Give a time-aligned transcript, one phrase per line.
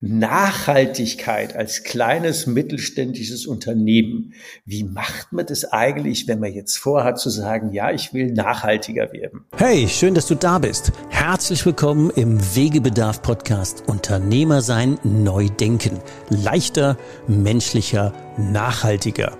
[0.00, 4.32] Nachhaltigkeit als kleines mittelständisches Unternehmen.
[4.64, 9.12] Wie macht man das eigentlich, wenn man jetzt vorhat zu sagen, ja, ich will nachhaltiger
[9.12, 9.44] werden?
[9.56, 10.92] Hey, schön, dass du da bist.
[11.10, 15.98] Herzlich willkommen im Wegebedarf Podcast Unternehmer sein, neu denken.
[16.28, 16.96] Leichter,
[17.26, 19.36] menschlicher, nachhaltiger.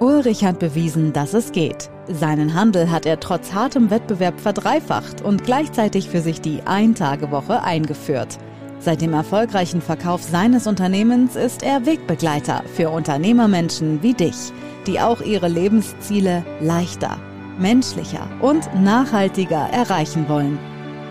[0.00, 1.90] Ulrich hat bewiesen, dass es geht.
[2.08, 8.38] Seinen Handel hat er trotz hartem Wettbewerb verdreifacht und gleichzeitig für sich die Ein-Tage-Woche eingeführt.
[8.84, 14.52] Seit dem erfolgreichen Verkauf seines Unternehmens ist er Wegbegleiter für Unternehmermenschen wie dich,
[14.86, 17.16] die auch ihre Lebensziele leichter,
[17.58, 20.58] menschlicher und nachhaltiger erreichen wollen.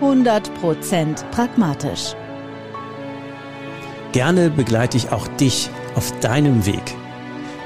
[0.00, 2.14] 100% pragmatisch.
[4.12, 6.94] Gerne begleite ich auch dich auf deinem Weg.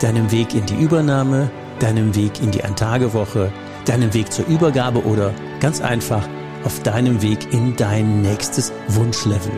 [0.01, 1.51] Deinem Weg in die Übernahme,
[1.81, 3.53] deinem Weg in die Eintagewoche,
[3.84, 6.27] deinem Weg zur Übergabe oder ganz einfach
[6.65, 9.53] auf deinem Weg in dein nächstes Wunschlevel.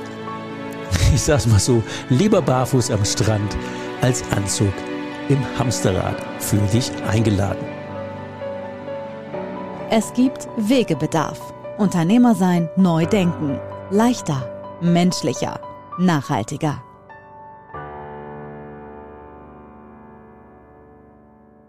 [1.14, 3.56] ich sag's mal so, lieber barfuß am Strand
[4.00, 4.72] als Anzug
[5.28, 6.16] im Hamsterrad.
[6.38, 7.64] Fühl dich eingeladen.
[9.90, 11.52] Es gibt Wegebedarf.
[11.78, 13.58] Unternehmer sein, neu denken.
[13.90, 15.60] Leichter, menschlicher,
[15.98, 16.82] nachhaltiger.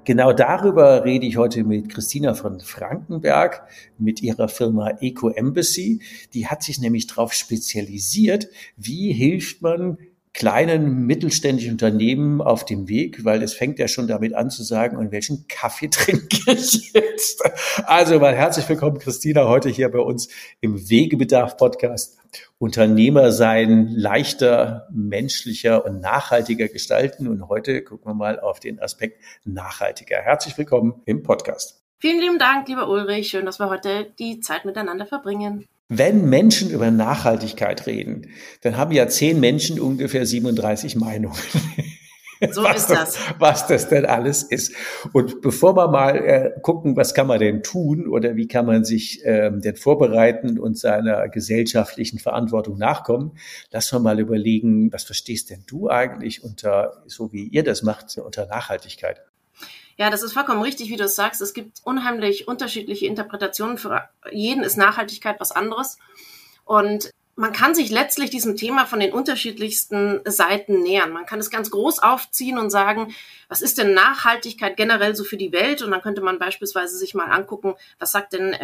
[0.03, 3.67] Genau darüber rede ich heute mit Christina von Frankenberg
[3.99, 6.01] mit ihrer Firma Eco Embassy.
[6.33, 9.99] Die hat sich nämlich darauf spezialisiert, wie hilft man
[10.33, 14.97] kleinen mittelständischen Unternehmen auf dem Weg, weil es fängt ja schon damit an zu sagen,
[14.97, 17.43] und welchen Kaffee trinke ich jetzt?
[17.85, 20.29] Also mal herzlich willkommen, Christina, heute hier bei uns
[20.61, 22.17] im Wegebedarf Podcast.
[22.59, 27.27] Unternehmer sein leichter, menschlicher und nachhaltiger gestalten.
[27.27, 30.17] Und heute gucken wir mal auf den Aspekt nachhaltiger.
[30.21, 31.83] Herzlich willkommen im Podcast.
[31.99, 33.27] Vielen lieben Dank, lieber Ulrich.
[33.27, 35.67] Schön, dass wir heute die Zeit miteinander verbringen.
[35.93, 38.29] Wenn Menschen über Nachhaltigkeit reden,
[38.61, 41.35] dann haben ja zehn Menschen ungefähr 37 Meinungen.
[42.53, 43.19] So ist das.
[43.37, 44.73] Was das denn alles ist.
[45.13, 48.83] Und bevor wir mal äh, gucken, was kann man denn tun oder wie kann man
[48.83, 53.33] sich ähm, denn vorbereiten und seiner gesellschaftlichen Verantwortung nachkommen,
[53.69, 58.17] lass wir mal überlegen, was verstehst denn du eigentlich unter, so wie ihr das macht,
[58.17, 59.21] unter Nachhaltigkeit?
[60.01, 61.41] Ja, das ist vollkommen richtig, wie du es sagst.
[61.41, 63.77] Es gibt unheimlich unterschiedliche Interpretationen.
[63.77, 65.99] Für jeden ist Nachhaltigkeit was anderes.
[66.65, 71.11] Und man kann sich letztlich diesem Thema von den unterschiedlichsten Seiten nähern.
[71.11, 73.15] Man kann es ganz groß aufziehen und sagen,
[73.49, 75.81] was ist denn Nachhaltigkeit generell so für die Welt?
[75.81, 78.59] Und dann könnte man beispielsweise sich mal angucken, was sagt denn äh,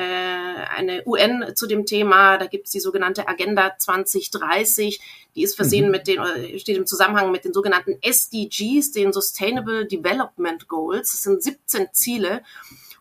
[0.75, 2.37] eine UN zu dem Thema?
[2.37, 5.01] Da gibt es die sogenannte Agenda 2030,
[5.35, 5.91] die ist versehen mhm.
[5.91, 6.19] mit den,
[6.59, 11.13] steht im Zusammenhang mit den sogenannten SDGs, den Sustainable Development Goals.
[11.13, 12.43] Das sind 17 Ziele.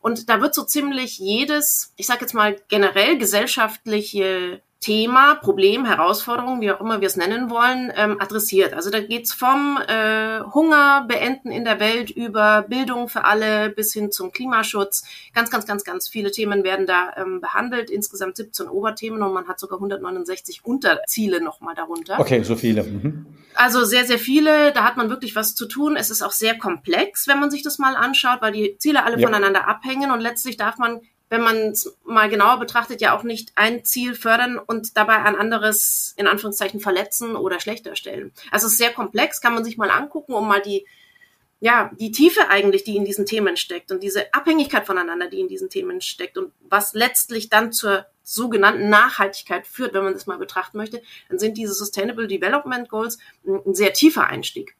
[0.00, 6.60] Und da wird so ziemlich jedes, ich sage jetzt mal generell gesellschaftliche Thema, Problem, Herausforderung,
[6.60, 8.74] wie auch immer wir es nennen wollen, ähm, adressiert.
[8.74, 13.92] Also da geht's vom äh, Hunger beenden in der Welt über Bildung für alle bis
[13.92, 15.04] hin zum Klimaschutz.
[15.34, 17.90] Ganz, ganz, ganz, ganz viele Themen werden da ähm, behandelt.
[17.90, 22.20] Insgesamt 17 Oberthemen und man hat sogar 169 Unterziele nochmal darunter.
[22.20, 22.84] Okay, so viele.
[22.84, 23.26] Mhm.
[23.54, 24.72] Also sehr, sehr viele.
[24.72, 25.96] Da hat man wirklich was zu tun.
[25.96, 29.18] Es ist auch sehr komplex, wenn man sich das mal anschaut, weil die Ziele alle
[29.18, 29.26] ja.
[29.26, 33.52] voneinander abhängen und letztlich darf man wenn man es mal genauer betrachtet, ja auch nicht
[33.56, 38.32] ein Ziel fördern und dabei ein anderes in Anführungszeichen verletzen oder schlechter stellen.
[38.50, 40.86] Also es ist sehr komplex, kann man sich mal angucken, um mal die,
[41.58, 45.48] ja, die Tiefe eigentlich, die in diesen Themen steckt und diese Abhängigkeit voneinander, die in
[45.48, 50.38] diesen Themen steckt und was letztlich dann zur sogenannten Nachhaltigkeit führt, wenn man das mal
[50.38, 54.76] betrachten möchte, dann sind diese Sustainable Development Goals ein sehr tiefer Einstieg.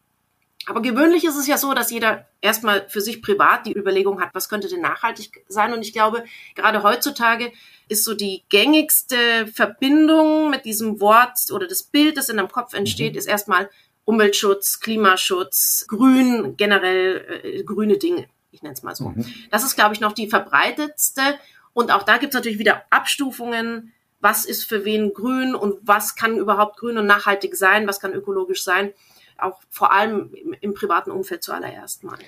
[0.66, 4.31] Aber gewöhnlich ist es ja so, dass jeder erstmal für sich privat die Überlegung hat,
[4.34, 5.72] was könnte denn nachhaltig sein.
[5.72, 6.25] Und ich glaube,
[6.56, 7.53] gerade heutzutage
[7.88, 12.75] ist so die gängigste Verbindung mit diesem Wort oder das Bild, das in deinem Kopf
[12.75, 13.19] entsteht, mhm.
[13.19, 13.71] ist erstmal
[14.04, 18.27] Umweltschutz, Klimaschutz, Grün, generell äh, grüne Dinge.
[18.50, 19.10] Ich nenne es mal so.
[19.10, 19.25] Mhm.
[19.53, 21.22] Das ist, glaube ich, noch die verbreitetste.
[21.75, 23.93] Und auch da gibt es natürlich wieder Abstufungen.
[24.19, 27.87] Was ist für wen grün und was kann überhaupt grün und nachhaltig sein?
[27.87, 28.93] Was kann ökologisch sein?
[29.38, 32.18] Auch vor allem im, im privaten Umfeld zuallererst mal.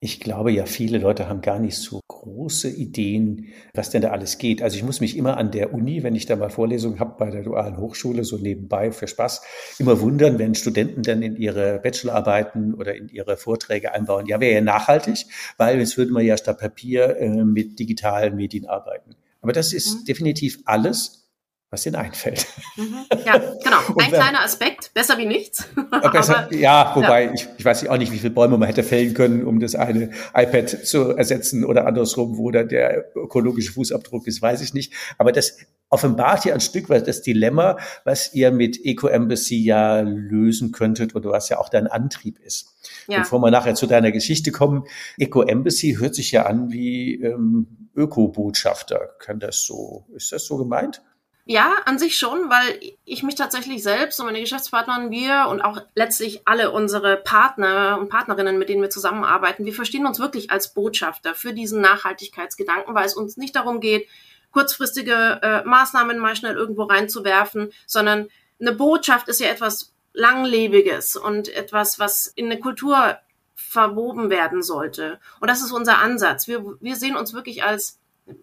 [0.00, 4.38] Ich glaube ja, viele Leute haben gar nicht so große Ideen, was denn da alles
[4.38, 4.62] geht.
[4.62, 7.30] Also ich muss mich immer an der Uni, wenn ich da mal Vorlesungen habe bei
[7.30, 9.42] der dualen Hochschule, so nebenbei für Spaß,
[9.80, 14.26] immer wundern, wenn Studenten dann in ihre Bachelorarbeiten oder in ihre Vorträge einbauen.
[14.26, 15.26] Ja, wäre ja nachhaltig,
[15.56, 19.16] weil jetzt würden wir ja statt Papier äh, mit digitalen Medien arbeiten.
[19.40, 20.04] Aber das ist mhm.
[20.04, 21.27] definitiv alles
[21.70, 22.46] was ihnen einfällt.
[22.76, 23.04] Mhm.
[23.26, 23.76] Ja, genau.
[23.88, 25.68] Ein wenn, kleiner Aspekt, besser wie nichts.
[26.12, 27.32] Besser, Aber, ja, wobei ja.
[27.34, 30.10] Ich, ich weiß auch nicht, wie viele Bäume man hätte fällen können, um das eine
[30.34, 34.94] iPad zu ersetzen oder andersrum, wo dann der ökologische Fußabdruck ist, weiß ich nicht.
[35.18, 35.58] Aber das
[35.90, 41.14] offenbart ja ein Stück weit das Dilemma, was ihr mit Eco Embassy ja lösen könntet
[41.14, 42.76] oder was ja auch dein Antrieb ist.
[43.08, 43.20] Ja.
[43.20, 44.84] Bevor wir nachher zu deiner Geschichte kommen,
[45.18, 49.16] Eco Embassy hört sich ja an wie ähm, Öko-Botschafter.
[49.18, 51.02] Kann das so, ist das so gemeint?
[51.50, 55.80] Ja, an sich schon, weil ich mich tatsächlich selbst und meine Geschäftspartner wir und auch
[55.94, 60.74] letztlich alle unsere Partner und Partnerinnen, mit denen wir zusammenarbeiten, wir verstehen uns wirklich als
[60.74, 64.06] Botschafter für diesen Nachhaltigkeitsgedanken, weil es uns nicht darum geht,
[64.52, 68.28] kurzfristige äh, Maßnahmen mal schnell irgendwo reinzuwerfen, sondern
[68.60, 73.16] eine Botschaft ist ja etwas Langlebiges und etwas, was in eine Kultur
[73.54, 75.18] verwoben werden sollte.
[75.40, 76.46] Und das ist unser Ansatz.
[76.46, 77.97] Wir, wir sehen uns wirklich als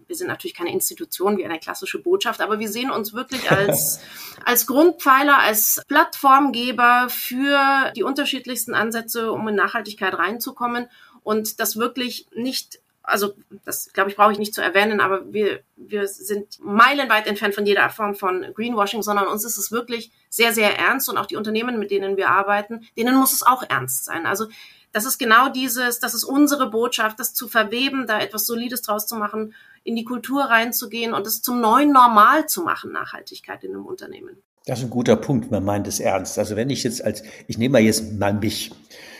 [0.06, 4.00] wir sind natürlich keine Institution wie eine klassische Botschaft, aber wir sehen uns wirklich als,
[4.44, 10.88] als Grundpfeiler, als Plattformgeber für die unterschiedlichsten Ansätze, um in Nachhaltigkeit reinzukommen
[11.22, 13.34] und das wirklich nicht also
[13.64, 17.64] das glaube ich brauche ich nicht zu erwähnen, aber wir, wir sind meilenweit entfernt von
[17.64, 21.36] jeder Form von Greenwashing, sondern uns ist es wirklich sehr, sehr ernst und auch die
[21.36, 24.26] Unternehmen, mit denen wir arbeiten, denen muss es auch ernst sein.
[24.26, 24.46] Also
[24.96, 29.06] das ist genau dieses, das ist unsere Botschaft, das zu verweben, da etwas Solides draus
[29.06, 29.52] zu machen
[29.84, 34.38] in die Kultur reinzugehen und es zum neuen Normal zu machen, Nachhaltigkeit in einem Unternehmen.
[34.64, 36.38] Das ist ein guter Punkt, man meint es ernst.
[36.38, 38.70] Also wenn ich jetzt als, ich nehme mal jetzt mal mich,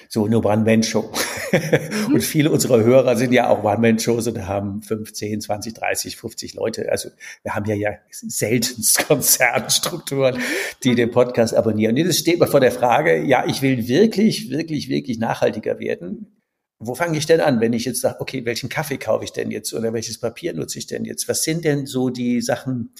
[0.08, 1.12] so eine One-Man-Show.
[1.52, 2.14] Mhm.
[2.14, 6.90] Und viele unserer Hörer sind ja auch One-Man-Shows und haben 15, 20, 30, 50 Leute.
[6.90, 7.10] Also
[7.42, 10.38] wir haben ja ja seltenst Konzernstrukturen,
[10.84, 11.96] die den Podcast abonnieren.
[11.96, 16.32] Und jetzt steht man vor der Frage, ja, ich will wirklich, wirklich, wirklich nachhaltiger werden
[16.78, 19.50] wo fange ich denn an, wenn ich jetzt sage, okay, welchen Kaffee kaufe ich denn
[19.50, 21.28] jetzt oder welches Papier nutze ich denn jetzt?
[21.28, 22.92] Was sind denn so die Sachen,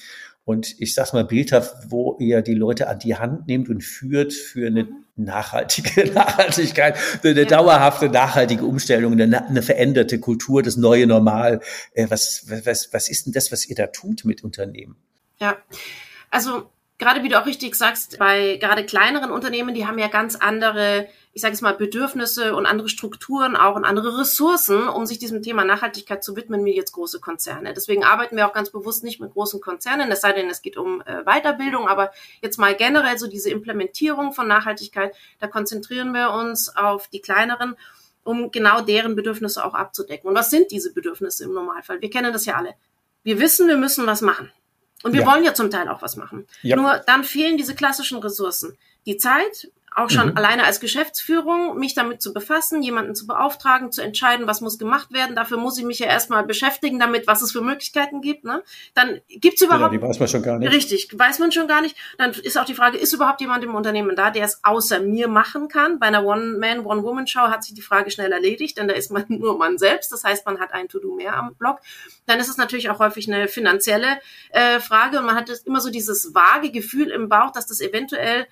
[0.47, 4.33] und ich sag's mal bildhaft, wo ihr die Leute an die Hand nehmt und führt
[4.33, 7.45] für eine nachhaltige Nachhaltigkeit, eine ja.
[7.45, 11.61] dauerhafte nachhaltige Umstellung, eine, eine, veränderte Kultur, das neue Normal.
[11.95, 14.95] Äh, was, was, was ist denn das, was ihr da tut mit Unternehmen?
[15.41, 15.57] Ja,
[16.31, 20.37] also gerade wie du auch richtig sagst, bei gerade kleineren Unternehmen, die haben ja ganz
[20.37, 25.19] andere, ich sage es mal, Bedürfnisse und andere Strukturen auch und andere Ressourcen, um sich
[25.19, 27.75] diesem Thema Nachhaltigkeit zu widmen, wie jetzt große Konzerne.
[27.75, 30.79] Deswegen arbeiten wir auch ganz bewusst nicht mit großen Konzernen, es sei denn, es geht
[30.79, 32.11] um äh, Weiterbildung, aber
[32.41, 37.77] jetzt mal generell so diese Implementierung von Nachhaltigkeit, da konzentrieren wir uns auf die kleineren
[38.25, 40.31] um genau deren Bedürfnisse auch abzudecken.
[40.31, 42.01] Und was sind diese Bedürfnisse im Normalfall?
[42.01, 42.75] Wir kennen das ja alle.
[43.25, 44.51] Wir wissen, wir müssen was machen.
[45.03, 45.27] Und wir ja.
[45.27, 46.47] wollen ja zum Teil auch was machen.
[46.63, 46.77] Ja.
[46.77, 48.79] Nur dann fehlen diese klassischen Ressourcen.
[49.05, 50.37] Die Zeit, auch schon mhm.
[50.37, 55.11] alleine als Geschäftsführung, mich damit zu befassen, jemanden zu beauftragen, zu entscheiden, was muss gemacht
[55.11, 55.35] werden.
[55.35, 58.45] Dafür muss ich mich ja erstmal beschäftigen damit, was es für Möglichkeiten gibt.
[58.45, 58.63] Ne?
[58.95, 59.95] Dann gibt's überhaupt.
[59.95, 60.71] Ja, die weiß man schon gar nicht.
[60.71, 61.97] Richtig, weiß man schon gar nicht.
[62.19, 65.29] Dann ist auch die Frage, ist überhaupt jemand im Unternehmen da, der es außer mir
[65.29, 65.99] machen kann?
[65.99, 69.57] Bei einer One-Man, One-Woman-Show hat sich die Frage schnell erledigt, denn da ist man nur
[69.57, 70.13] man selbst.
[70.13, 71.81] Das heißt, man hat ein To-Do mehr am Blog.
[72.27, 74.19] Dann ist es natürlich auch häufig eine finanzielle
[74.51, 78.47] äh, Frage und man hat immer so dieses vage Gefühl im Bauch, dass das eventuell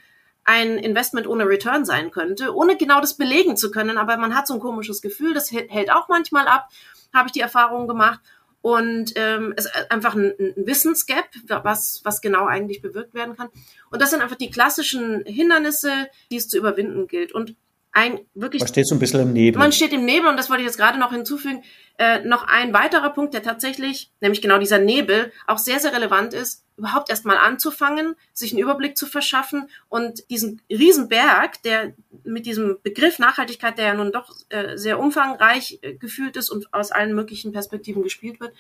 [0.44, 3.98] ein Investment ohne Return sein könnte, ohne genau das belegen zu können.
[3.98, 6.68] Aber man hat so ein komisches Gefühl, das hält auch manchmal ab,
[7.12, 8.20] habe ich die Erfahrung gemacht.
[8.60, 13.50] Und ähm, es ist einfach ein, ein Wissensgap, was, was genau eigentlich bewirkt werden kann.
[13.90, 17.32] Und das sind einfach die klassischen Hindernisse, die es zu überwinden gilt.
[17.32, 17.56] Und
[17.94, 18.60] ein wirklich.
[18.60, 19.58] Man steht so ein bisschen im Nebel.
[19.58, 21.62] Man steht im Nebel und das wollte ich jetzt gerade noch hinzufügen.
[21.96, 26.34] Äh, noch ein weiterer Punkt, der tatsächlich, nämlich genau dieser Nebel, auch sehr, sehr relevant
[26.34, 31.94] ist, überhaupt erstmal anzufangen, sich einen Überblick zu verschaffen und diesen Riesenberg, der
[32.24, 36.74] mit diesem Begriff Nachhaltigkeit, der ja nun doch äh, sehr umfangreich äh, gefühlt ist und
[36.74, 38.54] aus allen möglichen Perspektiven gespielt wird,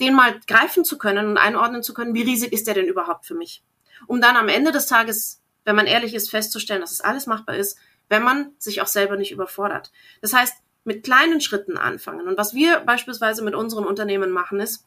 [0.00, 3.26] den mal greifen zu können und einordnen zu können, wie riesig ist der denn überhaupt
[3.26, 3.64] für mich?
[4.06, 7.56] Um dann am Ende des Tages, wenn man ehrlich ist, festzustellen, dass es alles machbar
[7.56, 7.76] ist,
[8.08, 9.92] wenn man sich auch selber nicht überfordert.
[10.20, 12.26] Das heißt, mit kleinen Schritten anfangen.
[12.26, 14.86] Und was wir beispielsweise mit unseren Unternehmen machen, ist,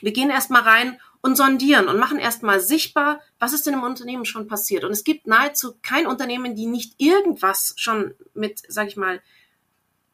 [0.00, 4.24] wir gehen erstmal rein und sondieren und machen erstmal sichtbar, was ist denn im Unternehmen
[4.24, 4.84] schon passiert.
[4.84, 9.20] Und es gibt nahezu kein Unternehmen, die nicht irgendwas schon mit, sag ich mal,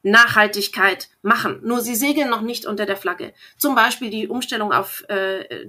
[0.02, 1.61] Nachhaltigkeit machen.
[1.62, 3.32] Nur sie segeln noch nicht unter der Flagge.
[3.56, 5.66] Zum Beispiel die Umstellung auf äh,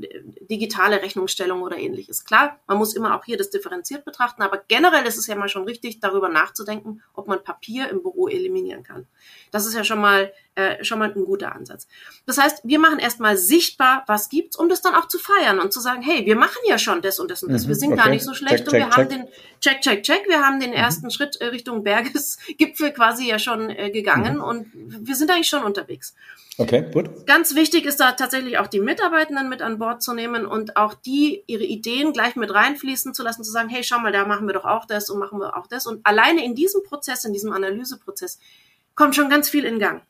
[0.50, 2.26] digitale Rechnungsstellung oder ähnliches.
[2.26, 5.50] Klar, man muss immer auch hier das differenziert betrachten, aber generell ist es ja mal
[5.50, 9.08] schon richtig, darüber nachzudenken, ob man Papier im Büro eliminieren kann.
[9.52, 11.88] Das ist ja schon mal äh, schon mal ein guter Ansatz.
[12.26, 15.74] Das heißt, wir machen erstmal sichtbar, was gibt's, um das dann auch zu feiern und
[15.74, 17.64] zu sagen, hey, wir machen ja schon das und das und das.
[17.64, 18.02] Mhm, wir sind okay.
[18.02, 19.28] gar nicht so schlecht check, und wir check, haben den
[19.62, 20.28] check, check, check.
[20.28, 20.76] Wir haben den mhm.
[20.76, 24.44] ersten Schritt äh, Richtung Bergesgipfel quasi ja schon äh, gegangen mhm.
[24.44, 26.14] und wir sind eigentlich schon unterwegs.
[26.60, 27.26] Okay, gut.
[27.26, 30.94] Ganz wichtig ist da tatsächlich auch die Mitarbeitenden mit an Bord zu nehmen und auch
[30.94, 34.46] die ihre Ideen gleich mit reinfließen zu lassen, zu sagen, hey, schau mal, da machen
[34.46, 35.88] wir doch auch das und machen wir auch das.
[35.88, 38.40] Und alleine in diesem Prozess, in diesem Analyseprozess,
[38.94, 40.04] kommt schon ganz viel in Gang.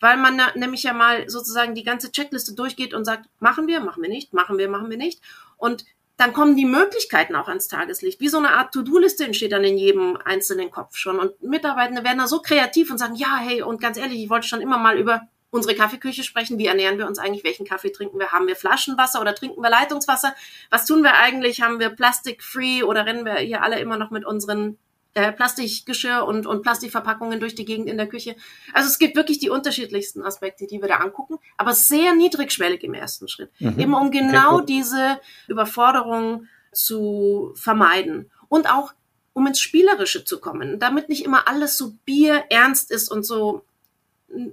[0.00, 4.02] Weil man nämlich ja mal sozusagen die ganze Checkliste durchgeht und sagt, machen wir, machen
[4.02, 5.20] wir nicht, machen wir, machen wir nicht.
[5.56, 5.84] Und
[6.16, 8.20] dann kommen die Möglichkeiten auch ans Tageslicht.
[8.20, 11.18] Wie so eine Art To-Do-Liste entsteht dann in jedem einzelnen Kopf schon.
[11.18, 14.46] Und Mitarbeitende werden da so kreativ und sagen, ja, hey, und ganz ehrlich, ich wollte
[14.46, 16.58] schon immer mal über unsere Kaffeeküche sprechen.
[16.58, 17.44] Wie ernähren wir uns eigentlich?
[17.44, 18.32] Welchen Kaffee trinken wir?
[18.32, 20.34] Haben wir Flaschenwasser oder trinken wir Leitungswasser?
[20.68, 21.62] Was tun wir eigentlich?
[21.62, 24.78] Haben wir Plastic-free oder rennen wir hier alle immer noch mit unseren
[25.14, 28.36] äh, Plastikgeschirr und, und Plastikverpackungen durch die Gegend in der Küche?
[28.72, 32.94] Also es gibt wirklich die unterschiedlichsten Aspekte, die wir da angucken, aber sehr niedrigschwellig im
[32.94, 33.50] ersten Schritt.
[33.58, 33.78] Mhm.
[33.78, 38.30] Eben um genau okay, diese Überforderung zu vermeiden.
[38.48, 38.92] Und auch
[39.32, 43.64] um ins Spielerische zu kommen, damit nicht immer alles so bierernst ist und so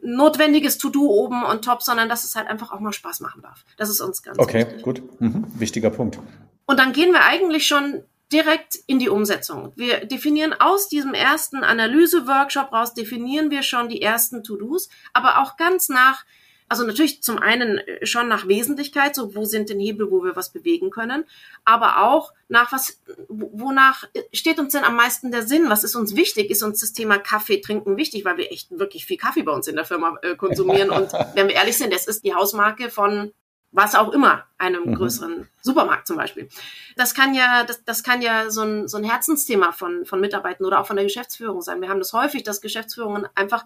[0.01, 3.63] notwendiges To-Do oben und top, sondern dass es halt einfach auch mal Spaß machen darf.
[3.77, 4.85] Das ist uns ganz okay, wichtig.
[4.87, 5.21] Okay, gut.
[5.21, 5.45] Mhm.
[5.55, 6.19] Wichtiger Punkt.
[6.65, 9.71] Und dann gehen wir eigentlich schon direkt in die Umsetzung.
[9.75, 15.57] Wir definieren aus diesem ersten Analyse-Workshop raus, definieren wir schon die ersten To-Dos, aber auch
[15.57, 16.25] ganz nach
[16.69, 20.35] also natürlich zum einen äh, schon nach Wesentlichkeit, so wo sind denn Hebel, wo wir
[20.35, 21.25] was bewegen können,
[21.65, 24.03] aber auch nach was, wonach
[24.33, 25.69] steht uns denn am meisten der Sinn?
[25.69, 26.49] Was ist uns wichtig?
[26.49, 29.67] Ist uns das Thema Kaffee trinken wichtig, weil wir echt wirklich viel Kaffee bei uns
[29.67, 33.31] in der Firma äh, konsumieren und wenn wir ehrlich sind, das ist die Hausmarke von
[33.71, 34.95] was auch immer, einem mhm.
[34.95, 36.49] größeren Supermarkt zum Beispiel.
[36.95, 40.65] Das kann ja, das, das kann ja so ein, so ein Herzensthema von, von Mitarbeitern
[40.65, 41.81] oder auch von der Geschäftsführung sein.
[41.81, 43.65] Wir haben das häufig, dass Geschäftsführungen einfach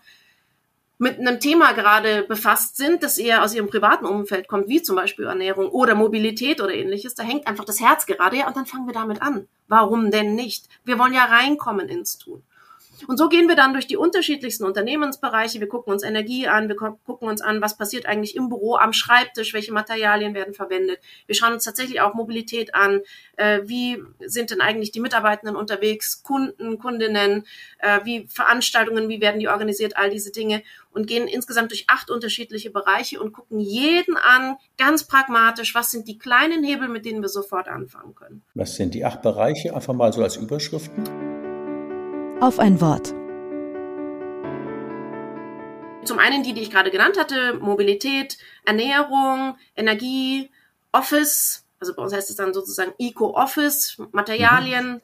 [1.01, 4.95] mit einem Thema gerade befasst sind, das eher aus ihrem privaten Umfeld kommt, wie zum
[4.95, 8.67] Beispiel Ernährung oder Mobilität oder ähnliches, da hängt einfach das Herz gerade, ja, und dann
[8.67, 9.47] fangen wir damit an.
[9.67, 10.67] Warum denn nicht?
[10.83, 12.43] Wir wollen ja reinkommen ins Tun.
[13.07, 15.59] Und so gehen wir dann durch die unterschiedlichsten Unternehmensbereiche.
[15.59, 18.93] Wir gucken uns Energie an, wir gucken uns an, was passiert eigentlich im Büro, am
[18.93, 20.99] Schreibtisch, welche Materialien werden verwendet.
[21.25, 23.01] Wir schauen uns tatsächlich auch Mobilität an.
[23.37, 27.45] Äh, wie sind denn eigentlich die Mitarbeitenden unterwegs, Kunden, Kundinnen,
[27.79, 32.09] äh, wie Veranstaltungen, wie werden die organisiert, all diese Dinge und gehen insgesamt durch acht
[32.09, 37.21] unterschiedliche Bereiche und gucken jeden an, ganz pragmatisch, was sind die kleinen Hebel, mit denen
[37.21, 38.43] wir sofort anfangen können.
[38.55, 39.73] Was sind die acht Bereiche?
[39.73, 41.40] Einfach mal so als Überschriften
[42.41, 43.09] auf ein Wort.
[46.03, 50.49] Zum einen die, die ich gerade genannt hatte, Mobilität, Ernährung, Energie,
[50.91, 55.01] Office, also bei uns heißt es dann sozusagen Eco-Office, Materialien.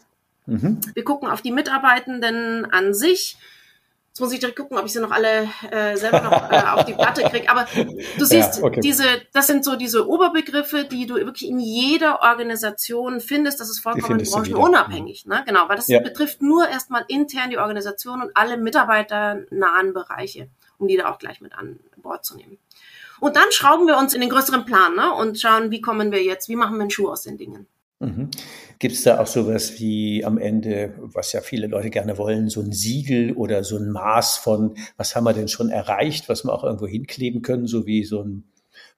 [0.47, 0.55] Mhm.
[0.55, 0.79] Mhm.
[0.95, 3.37] Wir gucken auf die Mitarbeitenden an sich,
[4.17, 6.85] Jetzt muss ich direkt gucken, ob ich sie noch alle äh, selber noch äh, auf
[6.85, 7.51] die Platte kriege.
[7.51, 7.67] Aber
[8.17, 8.79] du siehst, ja, okay.
[8.79, 13.59] diese, das sind so diese Oberbegriffe, die du wirklich in jeder Organisation findest.
[13.59, 15.27] Das ist vollkommen branchenunabhängig.
[15.27, 15.43] Ne?
[15.45, 15.99] Genau, weil das ja.
[15.99, 21.39] betrifft nur erstmal intern die Organisation und alle mitarbeiternahen Bereiche, um die da auch gleich
[21.39, 22.57] mit an Bord zu nehmen.
[23.19, 25.13] Und dann schrauben wir uns in den größeren Plan ne?
[25.13, 27.67] und schauen, wie kommen wir jetzt, wie machen wir einen Schuh aus den Dingen.
[27.99, 28.29] Mhm.
[28.77, 32.61] Gibt es da auch sowas wie am Ende, was ja viele Leute gerne wollen, so
[32.61, 36.53] ein Siegel oder so ein Maß von, was haben wir denn schon erreicht, was wir
[36.53, 38.43] auch irgendwo hinkleben können, so wie so ein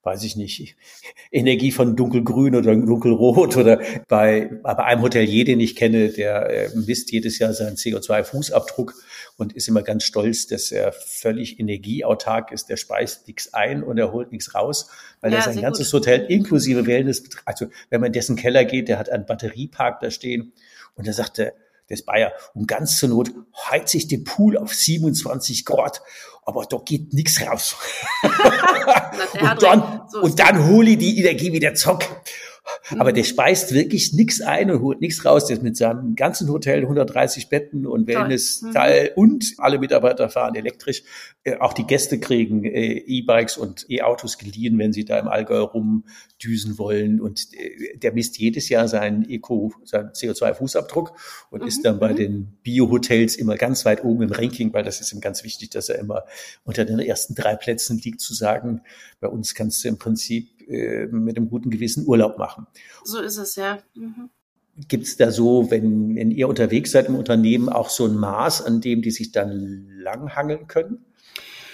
[0.02, 0.76] weiß ich nicht,
[1.30, 6.70] Energie von dunkelgrün oder dunkelrot oder bei, bei einem Hotelier, den ich kenne, der äh,
[6.74, 8.94] misst jedes Jahr seinen CO2-Fußabdruck
[9.36, 12.68] und ist immer ganz stolz, dass er völlig energieautark ist.
[12.68, 16.00] Der speist nichts ein und er holt nichts raus, weil ja, er sein ganzes gut.
[16.02, 20.10] Hotel inklusive Wellness, also wenn man in dessen Keller geht, der hat einen Batteriepark da
[20.10, 20.52] stehen
[20.94, 21.54] und er sagte,
[21.90, 22.32] des Bayer.
[22.54, 23.30] Und ganz zur Not
[23.68, 26.00] heizt sich den Pool auf 27 Grad,
[26.44, 27.76] aber da geht nichts raus.
[28.22, 32.04] und, dann, und dann hole ich die Energie wieder zock.
[32.98, 35.46] Aber der speist wirklich nichts ein und holt nichts raus.
[35.46, 39.22] Der ist mit seinem ganzen Hotel 130 Betten und Wellness-Teil mhm.
[39.22, 41.02] und alle Mitarbeiter fahren elektrisch.
[41.44, 45.60] Äh, auch die Gäste kriegen äh, E-Bikes und E-Autos geliehen, wenn sie da im Allgäu
[45.60, 47.20] rumdüsen wollen.
[47.20, 51.12] Und äh, der misst jedes Jahr seinen Eco, seinen CO2-Fußabdruck
[51.50, 51.68] und mhm.
[51.68, 52.16] ist dann bei mhm.
[52.16, 55.88] den Bio-Hotels immer ganz weit oben im Ranking, weil das ist ihm ganz wichtig, dass
[55.88, 56.24] er immer
[56.64, 58.82] unter den ersten drei Plätzen liegt, zu sagen,
[59.20, 62.66] bei uns kannst du im Prinzip äh, mit einem guten Gewissen Urlaub machen.
[63.04, 63.78] So ist es, ja.
[63.94, 64.30] Mhm.
[64.88, 68.64] Gibt es da so, wenn, wenn ihr unterwegs seid im Unternehmen, auch so ein Maß,
[68.64, 71.04] an dem die sich dann langhangeln können?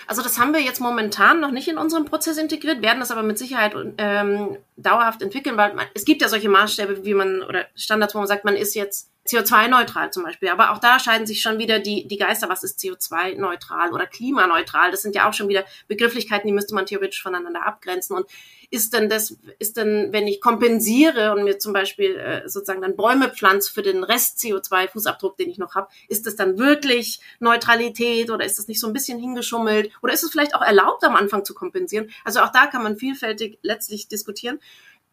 [0.07, 3.25] Also das haben wir jetzt momentan noch nicht in unserem Prozess integriert, werden das aber
[3.25, 7.67] mit Sicherheit ähm, dauerhaft entwickeln, weil man, es gibt ja solche Maßstäbe, wie man oder
[7.75, 10.49] Standards, wo man sagt, man ist jetzt CO2-neutral zum Beispiel.
[10.49, 14.93] Aber auch da scheiden sich schon wieder die, die Geister, was ist CO2-neutral oder klimaneutral.
[14.93, 18.17] Das sind ja auch schon wieder Begrifflichkeiten, die müsste man theoretisch voneinander abgrenzen.
[18.17, 18.27] Und
[18.71, 22.97] ist denn das, ist denn, wenn ich kompensiere und mir zum Beispiel äh, sozusagen dann
[22.97, 28.31] Bäume pflanze für den Rest CO2-Fußabdruck, den ich noch habe, ist das dann wirklich Neutralität
[28.31, 29.91] oder ist das nicht so ein bisschen hingeschummelt?
[30.03, 32.11] Oder ist es vielleicht auch erlaubt, am Anfang zu kompensieren?
[32.25, 34.59] Also auch da kann man vielfältig letztlich diskutieren.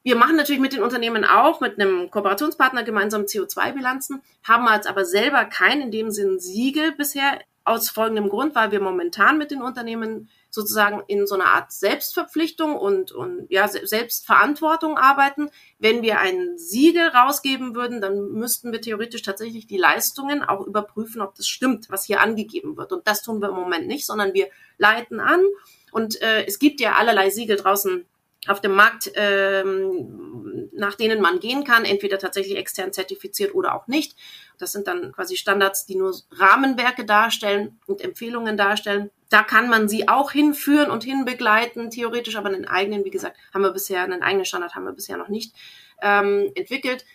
[0.03, 5.05] Wir machen natürlich mit den Unternehmen auch, mit einem Kooperationspartner gemeinsam CO2-Bilanzen, haben als aber
[5.05, 9.62] selber kein in dem Sinn Siegel bisher aus folgendem Grund, weil wir momentan mit den
[9.62, 15.50] Unternehmen sozusagen in so einer Art Selbstverpflichtung und, und ja, Selbstverantwortung arbeiten.
[15.79, 21.22] Wenn wir ein Siegel rausgeben würden, dann müssten wir theoretisch tatsächlich die Leistungen auch überprüfen,
[21.22, 22.91] ob das stimmt, was hier angegeben wird.
[22.91, 25.43] Und das tun wir im Moment nicht, sondern wir leiten an.
[25.91, 28.05] Und äh, es gibt ja allerlei Siegel draußen
[28.50, 33.88] auf dem Markt, ähm, nach denen man gehen kann, entweder tatsächlich extern zertifiziert oder auch
[33.88, 34.16] nicht.
[34.58, 39.12] Das sind dann quasi Standards, die nur Rahmenwerke darstellen und Empfehlungen darstellen.
[39.30, 43.64] Da kann man sie auch hinführen und hinbegleiten, theoretisch, aber einen eigenen, wie gesagt, haben
[43.64, 45.56] wir bisher, einen eigenen Standard haben wir bisher noch nicht
[46.02, 47.06] ähm, entwickelt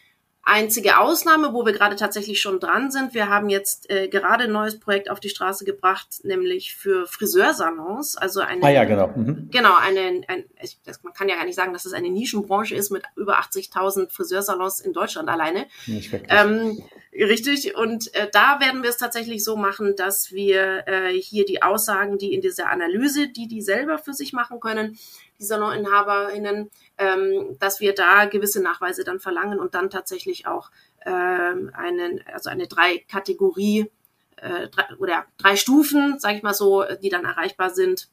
[0.48, 3.14] einzige Ausnahme, wo wir gerade tatsächlich schon dran sind.
[3.14, 8.16] Wir haben jetzt äh, gerade ein neues Projekt auf die Straße gebracht, nämlich für Friseursalons.
[8.16, 9.08] Also eine, ah ja, genau.
[9.08, 9.48] Mhm.
[9.50, 12.74] Genau, eine, ein, ich, das, man kann ja gar nicht sagen, dass es eine Nischenbranche
[12.74, 15.66] ist mit über 80.000 Friseursalons in Deutschland alleine.
[15.86, 16.32] Nicht wirklich.
[16.32, 16.82] Ähm,
[17.24, 17.76] richtig.
[17.76, 22.18] Und äh, da werden wir es tatsächlich so machen, dass wir äh, hier die Aussagen,
[22.18, 24.98] die in dieser Analyse, die die selber für sich machen können,
[25.38, 30.70] die Saloninhaberinnen, ähm, dass wir da gewisse Nachweise dann verlangen und dann tatsächlich auch
[31.04, 33.90] ähm, einen, also eine drei Kategorie
[34.36, 38.08] äh, oder drei Stufen, sage ich mal so, die dann erreichbar sind.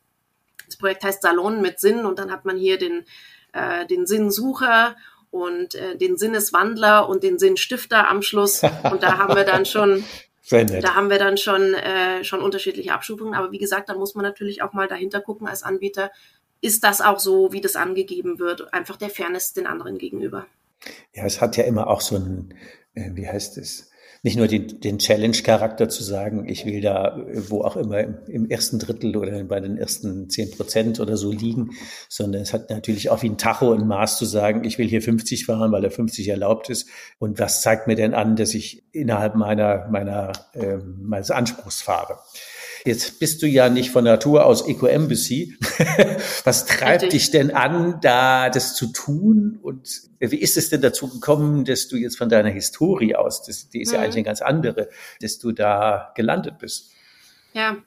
[0.66, 3.06] Das Projekt heißt Salon mit Sinn und dann hat man hier den,
[3.54, 4.96] äh, den Sinnsucher
[5.36, 8.64] und äh, den Sinneswandler und den Sinnstifter am Schluss.
[8.64, 10.06] Und da haben wir dann schon
[10.50, 13.34] da haben wir dann schon, äh, schon unterschiedliche Abstufungen.
[13.34, 16.12] Aber wie gesagt, da muss man natürlich auch mal dahinter gucken als Anbieter,
[16.62, 20.46] ist das auch so, wie das angegeben wird, einfach der Fairness den anderen gegenüber.
[21.14, 22.54] Ja, es hat ja immer auch so ein,
[22.94, 23.90] äh, wie heißt es,
[24.26, 28.50] nicht nur den, den Challenge-Charakter zu sagen, ich will da wo auch immer im, im,
[28.50, 31.76] ersten Drittel oder bei den ersten zehn Prozent oder so liegen,
[32.10, 35.04] sondern es hat natürlich auch wie ein Tacho ein Maß zu sagen, ich will hier
[35.04, 36.90] 50 fahren, weil er 50 erlaubt ist.
[37.20, 42.18] Und was zeigt mir denn an, dass ich innerhalb meiner, meiner, äh, meines Anspruchs fahre?
[42.86, 45.58] Jetzt bist du ja nicht von Natur aus Eco-Embassy.
[46.44, 47.22] Was treibt Richtig.
[47.24, 49.58] dich denn an, da das zu tun?
[49.64, 53.70] Und wie ist es denn dazu gekommen, dass du jetzt von deiner Historie aus, das,
[53.70, 53.96] die ist mhm.
[53.96, 54.90] ja eigentlich eine ganz andere,
[55.20, 56.92] dass du da gelandet bist?
[57.54, 57.78] Ja.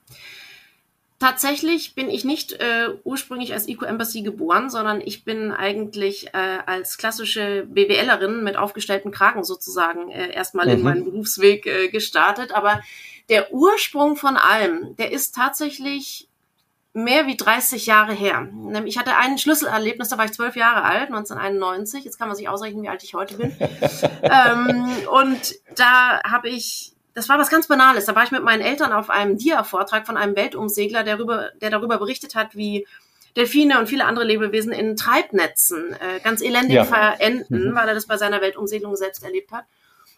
[1.21, 6.59] Tatsächlich bin ich nicht äh, ursprünglich als Eco Embassy geboren, sondern ich bin eigentlich äh,
[6.67, 10.73] als klassische BWLerin mit aufgestellten Kragen sozusagen äh, erstmal mhm.
[10.73, 12.53] in meinen Berufsweg äh, gestartet.
[12.53, 12.81] Aber
[13.29, 16.29] der Ursprung von allem, der ist tatsächlich
[16.95, 18.49] mehr wie 30 Jahre her.
[18.87, 22.05] Ich hatte ein Schlüsselerlebnis, da war ich zwölf Jahre alt, 1991.
[22.05, 23.57] Jetzt kann man sich ausrechnen, wie alt ich heute bin.
[24.23, 28.07] ähm, und da habe ich, das war was ganz Banales.
[28.07, 31.71] Da war ich mit meinen Eltern auf einem Dia-Vortrag von einem Weltumsegler, der, darüber, der
[31.71, 32.87] darüber berichtet hat, wie
[33.37, 36.85] Delfine und viele andere Lebewesen in Treibnetzen äh, ganz elendig ja.
[36.85, 37.75] verenden, mhm.
[37.75, 39.65] weil er das bei seiner Weltumsegelung selbst erlebt hat.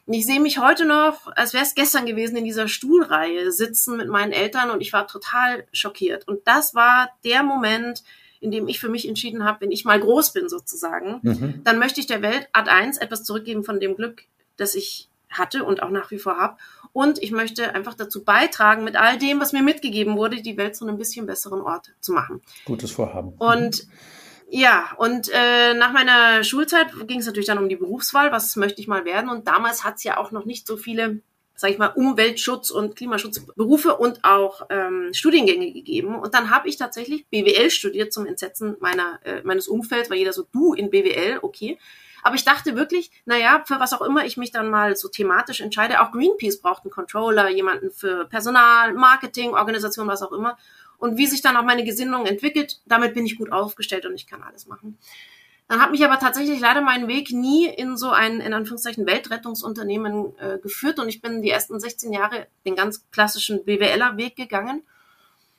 [0.06, 3.96] Und ich sehe mich heute noch, als wäre es gestern gewesen, in dieser Stuhlreihe sitzen
[3.96, 6.26] mit meinen Eltern und ich war total schockiert.
[6.26, 8.02] Und das war der Moment,
[8.40, 11.60] in dem ich für mich entschieden habe, wenn ich mal groß bin sozusagen, mhm.
[11.62, 14.22] dann möchte ich der Welt Ad 1 etwas zurückgeben von dem Glück,
[14.56, 16.56] das ich hatte und auch nach wie vor habe.
[16.92, 20.74] Und ich möchte einfach dazu beitragen, mit all dem, was mir mitgegeben wurde, die Welt
[20.74, 22.42] zu einem bisschen besseren Ort zu machen.
[22.64, 23.34] Gutes Vorhaben.
[23.38, 23.92] Und mhm.
[24.52, 28.80] Ja, und äh, nach meiner Schulzeit ging es natürlich dann um die Berufswahl, was möchte
[28.80, 29.30] ich mal werden.
[29.30, 31.20] Und damals hat es ja auch noch nicht so viele,
[31.54, 36.18] sag ich mal, Umweltschutz- und Klimaschutzberufe und auch ähm, Studiengänge gegeben.
[36.18, 40.32] Und dann habe ich tatsächlich BWL studiert zum Entsetzen meiner, äh, meines Umfelds, weil jeder
[40.32, 41.78] so, du in BWL, okay.
[42.24, 45.60] Aber ich dachte wirklich, naja, für was auch immer ich mich dann mal so thematisch
[45.60, 50.58] entscheide, auch Greenpeace braucht einen Controller, jemanden für Personal, Marketing, Organisation, was auch immer
[51.00, 54.26] und wie sich dann auch meine Gesinnung entwickelt, damit bin ich gut aufgestellt und ich
[54.26, 54.98] kann alles machen.
[55.66, 60.36] Dann hat mich aber tatsächlich leider mein Weg nie in so ein, in Anführungszeichen, Weltrettungsunternehmen
[60.38, 64.82] äh, geführt und ich bin die ersten 16 Jahre den ganz klassischen BWLer-Weg gegangen.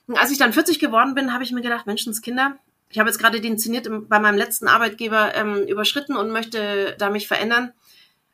[0.07, 2.57] Und als ich dann 40 geworden bin, habe ich mir gedacht, Menschenskinder,
[2.89, 7.09] ich habe jetzt gerade den Zeniert bei meinem letzten Arbeitgeber ähm, überschritten und möchte da
[7.09, 7.71] mich verändern.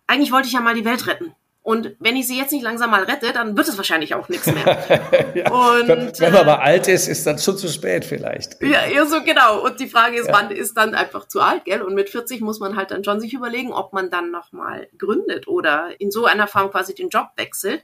[0.08, 1.36] Eigentlich wollte ich ja mal die Welt retten.
[1.68, 4.46] Und wenn ich sie jetzt nicht langsam mal rette, dann wird es wahrscheinlich auch nichts
[4.46, 4.56] mehr.
[5.36, 8.64] ja, und, wenn, wenn, man aber alt ist, ist dann schon zu spät vielleicht.
[8.64, 9.66] Ja, ja so genau.
[9.66, 10.34] Und die Frage ist, ja.
[10.34, 11.82] wann ist dann einfach zu alt, gell?
[11.82, 15.50] Und mit 40 muss man halt dann schon sich überlegen, ob man dann nochmal gründet
[15.50, 17.84] oder in so einer Form quasi den Job wechselt.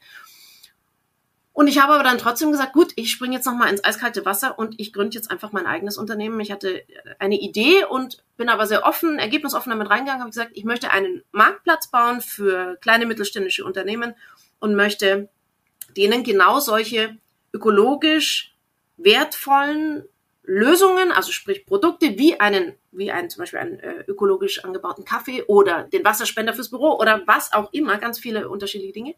[1.53, 4.57] Und ich habe aber dann trotzdem gesagt, gut, ich springe jetzt nochmal ins eiskalte Wasser
[4.57, 6.39] und ich gründe jetzt einfach mein eigenes Unternehmen.
[6.39, 6.83] Ich hatte
[7.19, 11.23] eine Idee und bin aber sehr offen, ergebnisoffen damit reingegangen, habe gesagt, ich möchte einen
[11.31, 14.15] Marktplatz bauen für kleine mittelständische Unternehmen
[14.59, 15.29] und möchte
[15.95, 17.17] denen genau solche
[17.53, 18.55] ökologisch
[18.97, 20.05] wertvollen
[20.43, 25.43] Lösungen, also sprich Produkte wie einen, wie einen zum Beispiel einen äh, ökologisch angebauten Kaffee
[25.43, 29.15] oder den Wasserspender fürs Büro oder was auch immer, ganz viele unterschiedliche Dinge,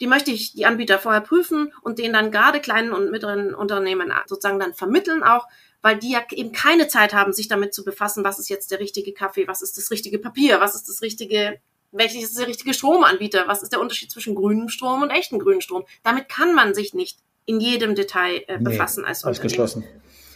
[0.00, 4.12] die möchte ich die Anbieter vorher prüfen und denen dann gerade kleinen und mittleren Unternehmen
[4.26, 5.46] sozusagen dann vermitteln auch,
[5.82, 8.80] weil die ja eben keine Zeit haben, sich damit zu befassen, was ist jetzt der
[8.80, 11.60] richtige Kaffee, was ist das richtige Papier, was ist das richtige,
[11.92, 15.60] welches ist der richtige Stromanbieter, was ist der Unterschied zwischen grünem Strom und echten grünen
[15.60, 15.84] Strom.
[16.02, 19.44] Damit kann man sich nicht in jedem Detail äh, befassen nee, als Unternehmen.
[19.44, 19.84] Ausgeschlossen.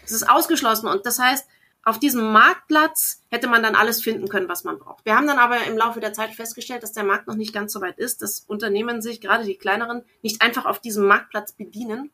[0.04, 1.46] Es ist ausgeschlossen und das heißt,
[1.84, 5.04] auf diesem Marktplatz hätte man dann alles finden können, was man braucht.
[5.04, 7.72] Wir haben dann aber im Laufe der Zeit festgestellt, dass der Markt noch nicht ganz
[7.72, 12.10] so weit ist, dass Unternehmen sich, gerade die kleineren, nicht einfach auf diesem Marktplatz bedienen,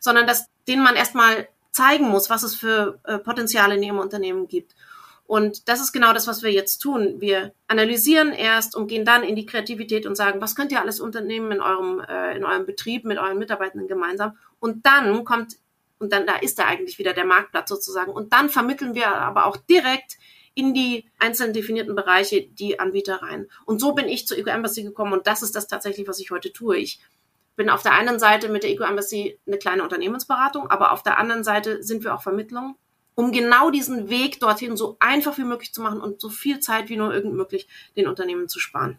[0.00, 4.48] sondern dass denen man erstmal zeigen muss, was es für äh, Potenziale in ihrem Unternehmen
[4.48, 4.74] gibt.
[5.26, 7.20] Und das ist genau das, was wir jetzt tun.
[7.20, 11.00] Wir analysieren erst und gehen dann in die Kreativität und sagen, was könnt ihr alles
[11.00, 14.36] unternehmen in eurem, äh, in eurem Betrieb mit euren Mitarbeitenden gemeinsam?
[14.58, 15.56] Und dann kommt
[16.02, 18.12] und dann da ist da eigentlich wieder der Marktplatz sozusagen.
[18.12, 20.18] Und dann vermitteln wir aber auch direkt
[20.54, 23.48] in die einzelnen definierten Bereiche die Anbieter rein.
[23.64, 26.32] Und so bin ich zur Eco Embassy gekommen und das ist das tatsächlich, was ich
[26.32, 26.76] heute tue.
[26.76, 27.00] Ich
[27.54, 31.18] bin auf der einen Seite mit der Eco Embassy eine kleine Unternehmensberatung, aber auf der
[31.20, 32.76] anderen Seite sind wir auch Vermittlung,
[33.14, 36.88] um genau diesen Weg dorthin so einfach wie möglich zu machen und so viel Zeit
[36.88, 38.98] wie nur irgend möglich den Unternehmen zu sparen.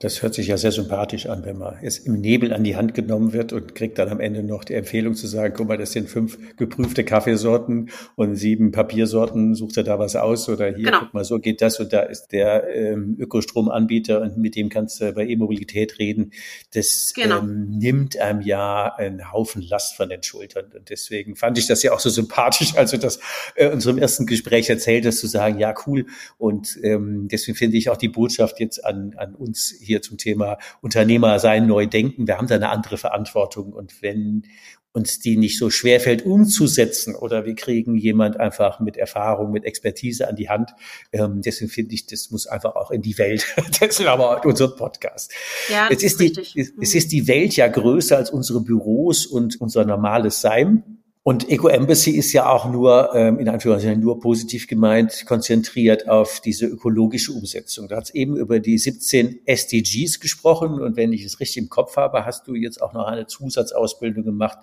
[0.00, 2.94] Das hört sich ja sehr sympathisch an, wenn man es im Nebel an die Hand
[2.94, 5.92] genommen wird und kriegt dann am Ende noch die Empfehlung zu sagen, guck mal, das
[5.92, 11.00] sind fünf geprüfte Kaffeesorten und sieben Papiersorten, sucht er da was aus oder hier, genau.
[11.00, 15.00] guck mal, so geht das und da ist der ähm, Ökostromanbieter und mit dem kannst
[15.00, 16.32] du bei E-Mobilität reden.
[16.74, 17.40] Das genau.
[17.40, 21.82] ähm, nimmt einem ja einen Haufen Last von den Schultern und deswegen fand ich das
[21.82, 23.18] ja auch so sympathisch, als du das
[23.56, 26.06] äh, unserem ersten Gespräch erzählt hast, zu sagen, ja, cool
[26.36, 30.58] und ähm, deswegen finde ich auch die Botschaft jetzt an, an uns hier zum Thema
[30.80, 32.28] Unternehmer sein, neu denken.
[32.28, 33.72] Wir haben da eine andere Verantwortung.
[33.72, 34.44] Und wenn
[34.92, 39.64] uns die nicht so schwer fällt umzusetzen oder wir kriegen jemand einfach mit Erfahrung, mit
[39.64, 40.72] Expertise an die Hand.
[41.12, 43.46] Ähm, deswegen finde ich, das muss einfach auch in die Welt.
[43.80, 45.32] deswegen aber unser Podcast.
[45.70, 49.60] Ja, es ist, ist die, es ist die Welt ja größer als unsere Büros und
[49.60, 50.97] unser normales Sein.
[51.28, 56.40] Und Eco Embassy ist ja auch nur, ähm, in Anführungszeichen, nur positiv gemeint, konzentriert auf
[56.40, 57.86] diese ökologische Umsetzung.
[57.86, 61.98] Du hast eben über die 17 SDGs gesprochen und wenn ich es richtig im Kopf
[61.98, 64.56] habe, hast du jetzt auch noch eine Zusatzausbildung gemacht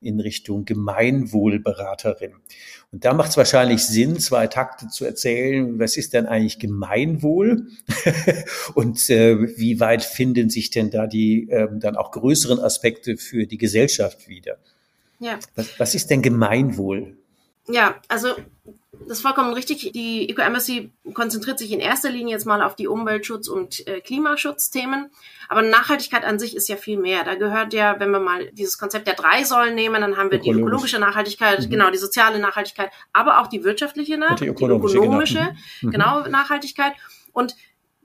[0.00, 2.34] in Richtung Gemeinwohlberaterin.
[2.92, 7.66] Und da macht es wahrscheinlich Sinn, zwei Takte zu erzählen, was ist denn eigentlich Gemeinwohl
[8.76, 13.48] und äh, wie weit finden sich denn da die äh, dann auch größeren Aspekte für
[13.48, 14.58] die Gesellschaft wieder?
[15.22, 15.38] Ja.
[15.54, 17.16] Was, was ist denn Gemeinwohl?
[17.68, 18.34] Ja, also
[18.92, 19.92] das ist vollkommen richtig.
[19.92, 24.00] Die Eco Embassy konzentriert sich in erster Linie jetzt mal auf die Umweltschutz- und äh,
[24.00, 25.10] Klimaschutzthemen.
[25.48, 27.22] Aber Nachhaltigkeit an sich ist ja viel mehr.
[27.22, 30.38] Da gehört ja, wenn wir mal dieses Konzept der drei Säulen nehmen, dann haben wir
[30.38, 30.56] Ökologisch.
[30.56, 31.70] die ökologische Nachhaltigkeit, mhm.
[31.70, 35.50] genau, die soziale Nachhaltigkeit, aber auch die wirtschaftliche, die ökonomische, die ökonomische genau.
[35.82, 35.90] Mhm.
[35.90, 36.94] genau, Nachhaltigkeit.
[37.32, 37.54] Und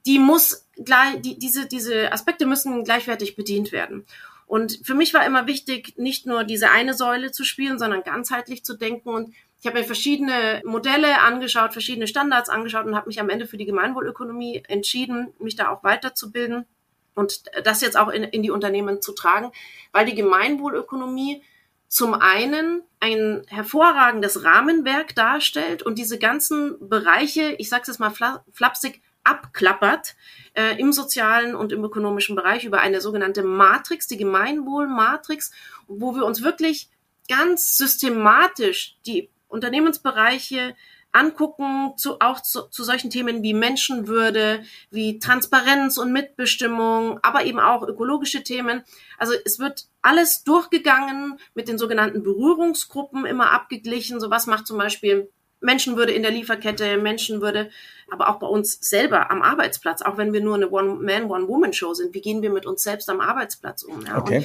[0.05, 4.05] die muss gleich, die, diese, diese Aspekte müssen gleichwertig bedient werden.
[4.47, 8.63] Und für mich war immer wichtig, nicht nur diese eine Säule zu spielen, sondern ganzheitlich
[8.63, 9.09] zu denken.
[9.09, 13.45] Und ich habe mir verschiedene Modelle angeschaut, verschiedene Standards angeschaut und habe mich am Ende
[13.45, 16.65] für die Gemeinwohlökonomie entschieden, mich da auch weiterzubilden
[17.13, 19.51] und das jetzt auch in, in die Unternehmen zu tragen,
[19.91, 21.43] weil die Gemeinwohlökonomie
[21.89, 28.13] zum einen ein hervorragendes Rahmenwerk darstellt und diese ganzen Bereiche, ich sage es mal
[28.53, 30.15] flapsig, abklappert
[30.53, 35.51] äh, im sozialen und im ökonomischen Bereich über eine sogenannte Matrix, die Gemeinwohlmatrix,
[35.87, 36.89] wo wir uns wirklich
[37.27, 40.75] ganz systematisch die Unternehmensbereiche
[41.11, 47.59] angucken, zu, auch zu, zu solchen Themen wie Menschenwürde, wie Transparenz und Mitbestimmung, aber eben
[47.59, 48.83] auch ökologische Themen.
[49.17, 54.19] Also es wird alles durchgegangen, mit den sogenannten Berührungsgruppen immer abgeglichen.
[54.19, 57.69] So was macht zum Beispiel Menschenwürde in der Lieferkette, Menschenwürde,
[58.09, 62.13] aber auch bei uns selber am Arbeitsplatz, auch wenn wir nur eine One-Man, One-Woman-Show sind.
[62.13, 64.05] Wie gehen wir mit uns selbst am Arbeitsplatz um?
[64.05, 64.17] Ja?
[64.17, 64.43] Okay.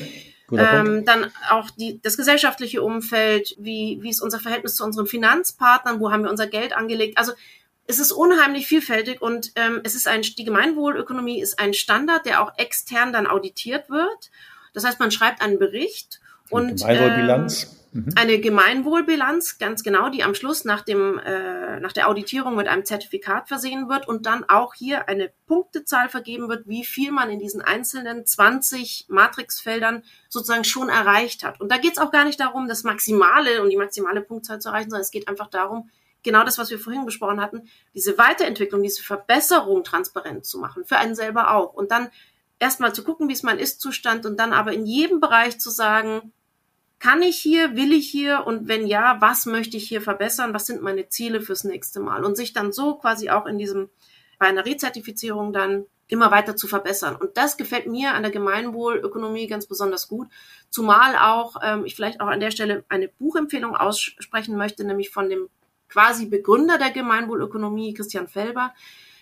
[0.51, 5.99] Ähm, dann auch die, das gesellschaftliche Umfeld, wie, wie ist unser Verhältnis zu unseren Finanzpartnern,
[5.99, 7.17] wo haben wir unser Geld angelegt?
[7.17, 7.33] Also
[7.87, 12.43] es ist unheimlich vielfältig und ähm, es ist ein, die Gemeinwohlökonomie ist ein Standard, der
[12.43, 14.31] auch extern dann auditiert wird.
[14.75, 16.21] Das heißt, man schreibt einen Bericht
[16.51, 17.65] und Gemeinwohlbilanz.
[17.65, 18.09] Ähm, Mhm.
[18.17, 22.87] Eine Gemeinwohlbilanz, ganz genau, die am Schluss nach, dem, äh, nach der Auditierung mit einem
[22.87, 27.39] Zertifikat versehen wird und dann auch hier eine Punktezahl vergeben wird, wie viel man in
[27.39, 31.61] diesen einzelnen 20 Matrixfeldern sozusagen schon erreicht hat.
[31.61, 34.71] Und da geht es auch gar nicht darum, das Maximale und die maximale Punktzahl zu
[34.71, 35.91] erreichen, sondern es geht einfach darum,
[36.23, 40.97] genau das, was wir vorhin besprochen hatten, diese Weiterentwicklung, diese Verbesserung transparent zu machen, für
[40.97, 41.75] einen selber auch.
[41.75, 42.09] Und dann
[42.59, 46.33] erstmal zu gucken, wie es mein Ist-Zustand und dann aber in jedem Bereich zu sagen,
[47.03, 50.67] kann ich hier, will ich hier und wenn ja, was möchte ich hier verbessern, was
[50.67, 53.91] sind meine Ziele fürs nächste Mal und sich dann so quasi auch in diesem,
[54.39, 57.17] bei einer Rezertifizierung dann immer weiter zu verbessern.
[57.17, 60.29] Und das gefällt mir an der Gemeinwohlökonomie ganz besonders gut.
[60.71, 65.29] Zumal auch ähm, ich vielleicht auch an der Stelle eine Buchempfehlung aussprechen möchte, nämlich von
[65.29, 65.49] dem
[65.89, 68.75] quasi Begründer der Gemeinwohlökonomie, Christian Felber.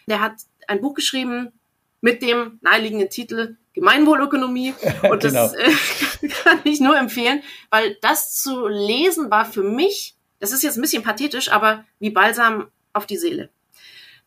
[0.06, 0.34] Der hat
[0.68, 1.58] ein Buch geschrieben
[2.00, 4.74] mit dem naheliegenden Titel Gemeinwohlökonomie.
[5.10, 5.52] Und das genau.
[5.54, 10.78] äh, kann ich nur empfehlen, weil das zu lesen war für mich, das ist jetzt
[10.78, 13.50] ein bisschen pathetisch, aber wie Balsam auf die Seele.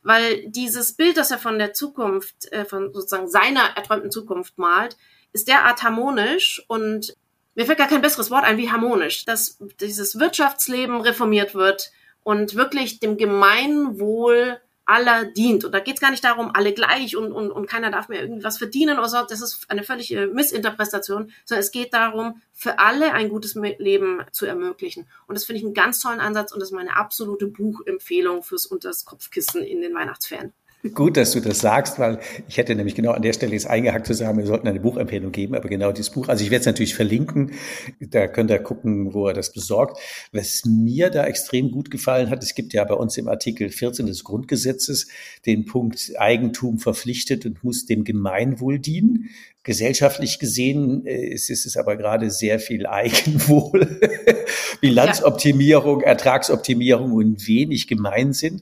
[0.04, 4.98] Weil dieses Bild, das er von der Zukunft, äh, von sozusagen seiner erträumten Zukunft malt,
[5.32, 7.16] ist derart harmonisch und
[7.56, 11.92] mir fällt gar kein besseres Wort ein wie harmonisch, dass dieses Wirtschaftsleben reformiert wird
[12.24, 15.64] und wirklich dem Gemeinwohl aller dient.
[15.64, 18.22] Und da geht es gar nicht darum, alle gleich und, und, und keiner darf mehr
[18.22, 19.18] irgendwas verdienen oder so.
[19.28, 24.46] Das ist eine völlige Missinterpretation, sondern es geht darum, für alle ein gutes Leben zu
[24.46, 25.08] ermöglichen.
[25.28, 28.66] Und das finde ich einen ganz tollen Ansatz und das ist meine absolute Buchempfehlung fürs
[28.66, 30.54] Unterskopfkissen in den Weihnachtsferien.
[30.92, 32.20] Gut, dass du das sagst, weil
[32.50, 35.32] ich hätte nämlich genau an der Stelle jetzt eingehakt zu sagen, wir sollten eine Buchempfehlung
[35.32, 37.54] geben, aber genau dieses Buch, also ich werde es natürlich verlinken,
[38.02, 39.98] da könnt ihr gucken, wo er das besorgt.
[40.34, 44.08] Was mir da extrem gut gefallen hat, es gibt ja bei uns im Artikel 14
[44.08, 45.08] des Grundgesetzes
[45.46, 49.30] den Punkt Eigentum verpflichtet und muss dem Gemeinwohl dienen.
[49.64, 54.02] Gesellschaftlich gesehen äh, ist, ist es aber gerade sehr viel Eigenwohl,
[54.82, 58.62] Bilanzoptimierung, Ertragsoptimierung und wenig Gemeinsinn.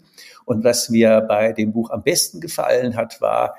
[0.51, 3.55] Und was mir bei dem Buch am besten gefallen hat, war,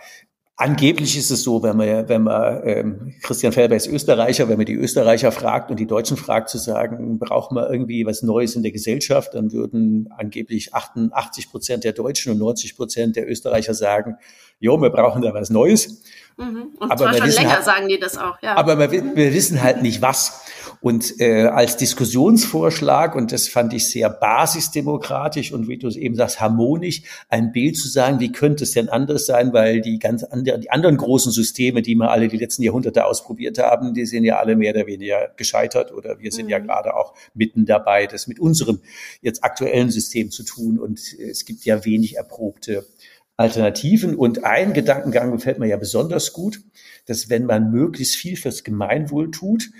[0.62, 4.66] Angeblich ist es so, wenn man, wenn man ähm, Christian Felber ist Österreicher, wenn man
[4.66, 8.62] die Österreicher fragt und die Deutschen fragt, zu sagen, braucht man irgendwie was Neues in
[8.62, 14.18] der Gesellschaft, dann würden angeblich 88 Prozent der Deutschen und 90 Prozent der Österreicher sagen,
[14.60, 16.02] jo, wir brauchen da was Neues.
[16.36, 16.76] Mhm.
[16.78, 18.54] Und aber zwar schon länger halt, sagen die das auch, ja.
[18.54, 20.44] Aber wir, wir wissen halt nicht was.
[20.82, 26.16] Und äh, als Diskussionsvorschlag, und das fand ich sehr basisdemokratisch und wie du es eben
[26.16, 30.24] sagst, harmonisch, ein Bild zu sagen, wie könnte es denn anders sein, weil die ganz
[30.24, 34.24] anderen, die anderen großen Systeme, die wir alle die letzten Jahrhunderte ausprobiert haben, die sind
[34.24, 36.50] ja alle mehr oder weniger gescheitert oder wir sind mhm.
[36.50, 38.80] ja gerade auch mitten dabei, das mit unserem
[39.20, 40.80] jetzt aktuellen System zu tun.
[40.80, 42.84] Und es gibt ja wenig erprobte
[43.36, 44.16] Alternativen.
[44.16, 46.60] Und ein Gedankengang gefällt mir ja besonders gut,
[47.06, 49.70] dass wenn man möglichst viel fürs Gemeinwohl tut,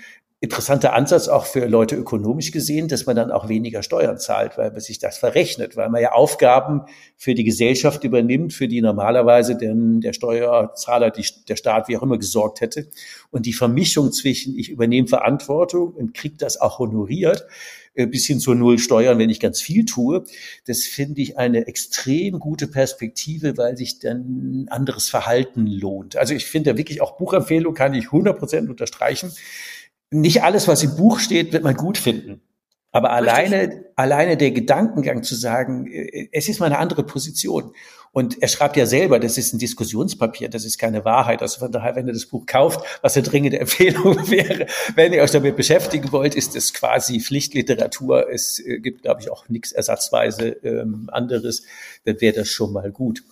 [0.43, 4.71] interessanter Ansatz auch für Leute ökonomisch gesehen, dass man dann auch weniger Steuern zahlt, weil
[4.71, 6.81] man sich das verrechnet, weil man ja Aufgaben
[7.15, 12.03] für die Gesellschaft übernimmt, für die normalerweise denn der Steuerzahler, die, der Staat, wie auch
[12.03, 12.89] immer gesorgt hätte.
[13.31, 17.47] Und die Vermischung zwischen ich übernehme Verantwortung und kriege das auch honoriert,
[17.93, 20.25] äh, bis hin zur Null Steuern, wenn ich ganz viel tue.
[20.67, 26.17] Das finde ich eine extrem gute Perspektive, weil sich dann anderes Verhalten lohnt.
[26.17, 29.31] Also ich finde wirklich auch Buchempfehlung kann ich 100 Prozent unterstreichen
[30.13, 32.41] nicht alles, was im Buch steht, wird man gut finden.
[32.93, 37.73] Aber alleine, alleine der Gedankengang zu sagen, äh, es ist mal eine andere Position.
[38.11, 41.41] Und er schreibt ja selber, das ist ein Diskussionspapier, das ist keine Wahrheit.
[41.41, 45.23] Also von daher, wenn ihr das Buch kauft, was eine dringende Empfehlung wäre, wenn ihr
[45.23, 48.29] euch damit beschäftigen wollt, ist es quasi Pflichtliteratur.
[48.29, 51.63] Es äh, gibt, glaube ich, auch nichts ersatzweise ähm, anderes.
[52.05, 53.23] Dann wäre das schon mal gut.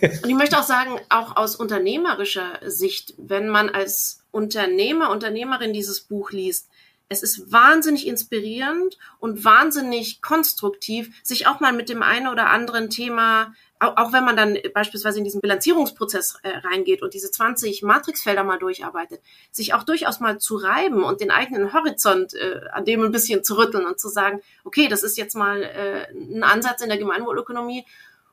[0.00, 6.00] Und ich möchte auch sagen, auch aus unternehmerischer Sicht, wenn man als Unternehmer, Unternehmerin dieses
[6.00, 6.68] Buch liest,
[7.12, 12.90] es ist wahnsinnig inspirierend und wahnsinnig konstruktiv, sich auch mal mit dem einen oder anderen
[12.90, 18.44] Thema, auch, wenn man dann beispielsweise in diesen Bilanzierungsprozess äh, reingeht und diese 20 Matrixfelder
[18.44, 19.20] mal durcharbeitet,
[19.50, 23.42] sich auch durchaus mal zu reiben und den eigenen Horizont äh, an dem ein bisschen
[23.42, 26.98] zu rütteln und zu sagen, okay, das ist jetzt mal äh, ein Ansatz in der
[26.98, 27.84] Gemeinwohlökonomie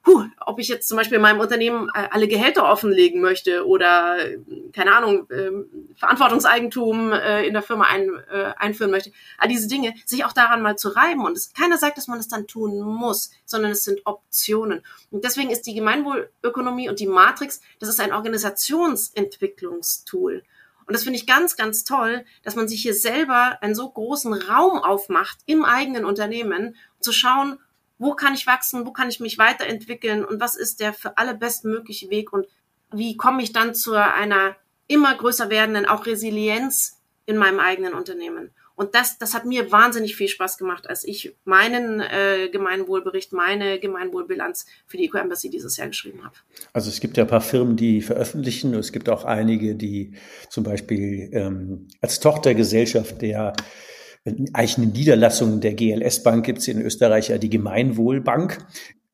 [0.04, 4.18] puh, ob ich jetzt zum Beispiel in meinem Unternehmen äh, alle Gehälter offenlegen möchte oder,
[4.74, 9.12] keine Ahnung, ähm, Verantwortungseigentum äh, in der Firma ein, äh, einführen möchte.
[9.38, 11.26] All diese Dinge, sich auch daran mal zu reiben.
[11.26, 14.84] Und es, keiner sagt, dass man das dann tun muss, sondern es sind Optionen.
[15.12, 20.44] Und deswegen ist die Gemeinwohlökonomie und die Matrix, das ist ein Organisationsentwicklungstool.
[20.86, 24.34] Und das finde ich ganz, ganz toll, dass man sich hier selber einen so großen
[24.34, 27.60] Raum aufmacht im eigenen Unternehmen, zu schauen,
[28.00, 31.36] wo kann ich wachsen, wo kann ich mich weiterentwickeln und was ist der für alle
[31.36, 32.48] bestmögliche Weg und
[32.92, 34.56] wie komme ich dann zu einer
[34.88, 38.50] immer größer werdenden auch Resilienz in meinem eigenen Unternehmen.
[38.76, 43.78] Und das, das hat mir wahnsinnig viel Spaß gemacht, als ich meinen äh, Gemeinwohlbericht, meine
[43.78, 46.36] Gemeinwohlbilanz für die Eco-Embassy dieses Jahr geschrieben habe.
[46.72, 48.74] Also es gibt ja ein paar Firmen, die veröffentlichen.
[48.74, 50.14] Es gibt auch einige, die
[50.50, 53.54] zum Beispiel ähm, als Tochtergesellschaft der
[54.54, 58.66] eigentlich eine Niederlassung der GLS Bank gibt es in Österreich ja die Gemeinwohlbank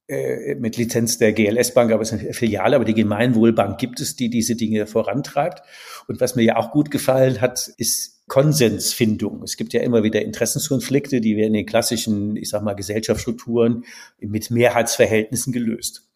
[0.08, 4.00] äh, mit Lizenz der GLS Bank, aber es ist eine Filiale, aber die Gemeinwohlbank gibt
[4.00, 5.64] es, die diese Dinge vorantreibt.
[6.08, 9.44] Und was mir ja auch gut gefallen hat, ist Konsensfindung.
[9.44, 13.84] Es gibt ja immer wieder Interessenskonflikte, die werden in den klassischen, ich sag mal, Gesellschaftsstrukturen
[14.20, 16.08] mit Mehrheitsverhältnissen gelöst.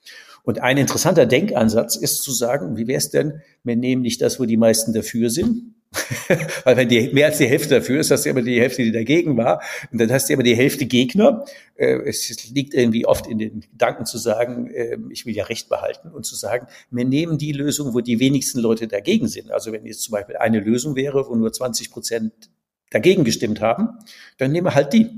[0.44, 4.40] Und ein interessanter Denkansatz ist zu sagen, wie wäre es denn, wir nehmen nicht das,
[4.40, 5.69] wo die meisten dafür sind,
[6.66, 8.92] Weil wenn die mehr als die Hälfte dafür ist, hast du immer die Hälfte, die
[8.92, 9.62] dagegen war.
[9.92, 11.46] Und dann hast du immer die Hälfte Gegner.
[11.76, 15.68] Äh, es liegt irgendwie oft in den Gedanken zu sagen, ähm, ich will ja Recht
[15.68, 19.52] behalten und zu sagen, wir nehmen die Lösung, wo die wenigsten Leute dagegen sind.
[19.52, 22.34] Also wenn jetzt zum Beispiel eine Lösung wäre, wo nur 20 Prozent
[22.92, 23.90] dagegen gestimmt haben,
[24.38, 25.10] dann nehmen wir halt die.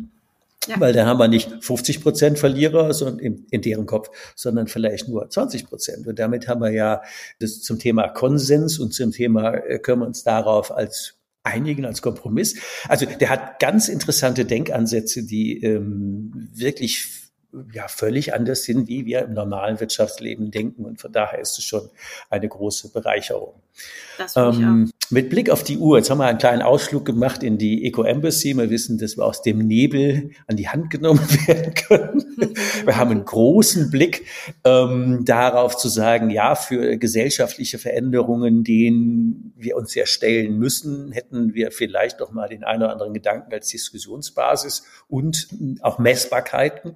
[0.68, 0.80] Ja.
[0.80, 5.08] Weil da haben wir nicht 50 Prozent Verlierer sondern in, in, deren Kopf, sondern vielleicht
[5.08, 6.06] nur 20 Prozent.
[6.06, 7.02] Und damit haben wir ja
[7.40, 12.04] das zum Thema Konsens und zum Thema äh, können wir uns darauf als einigen als
[12.04, 12.60] Kompromiss.
[12.88, 17.31] Also der hat ganz interessante Denkansätze, die ähm, wirklich
[17.74, 20.86] ja völlig anders sind, wie wir im normalen Wirtschaftsleben denken.
[20.86, 21.90] Und von daher ist es schon
[22.30, 23.54] eine große Bereicherung.
[24.36, 27.86] Ähm, mit Blick auf die Uhr, jetzt haben wir einen kleinen Ausflug gemacht in die
[27.86, 28.56] Eco Embassy.
[28.56, 32.56] Wir wissen, dass wir aus dem Nebel an die Hand genommen werden können.
[32.86, 34.26] Wir haben einen großen Blick
[34.64, 41.54] ähm, darauf zu sagen, ja, für gesellschaftliche Veränderungen, denen wir uns ja stellen müssen, hätten
[41.54, 45.50] wir vielleicht doch mal den einen oder anderen Gedanken als Diskussionsbasis und
[45.82, 46.96] auch Messbarkeiten.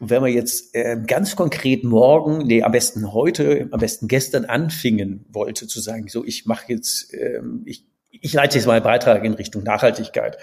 [0.00, 4.44] Und wenn wir jetzt äh, ganz konkret morgen, nee, am besten heute, am besten gestern
[4.44, 7.86] anfingen wollte zu sagen, so ich mache jetzt, ähm, ich
[8.20, 10.36] ich leite jetzt mal einen Beitrag in Richtung Nachhaltigkeit.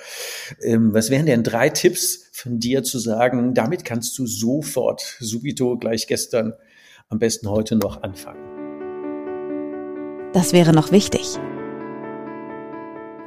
[0.62, 5.78] Ähm, was wären denn drei Tipps von dir zu sagen, damit kannst du sofort, subito,
[5.78, 6.54] gleich gestern,
[7.10, 8.50] am besten heute noch anfangen?
[10.34, 11.40] Das wäre noch wichtig.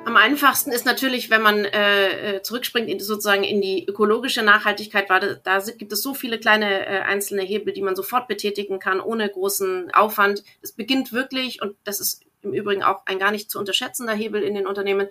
[0.04, 5.08] Am einfachsten ist natürlich, wenn man äh, äh, zurückspringt in, sozusagen in die ökologische Nachhaltigkeit,
[5.08, 9.00] weil da, gibt es so viele kleine äh, einzelne Hebel, die man sofort betätigen kann,
[9.00, 10.42] ohne großen Aufwand.
[10.60, 14.42] Es beginnt wirklich, und das ist im Übrigen auch ein gar nicht zu unterschätzender Hebel
[14.42, 15.06] in den Unternehmen,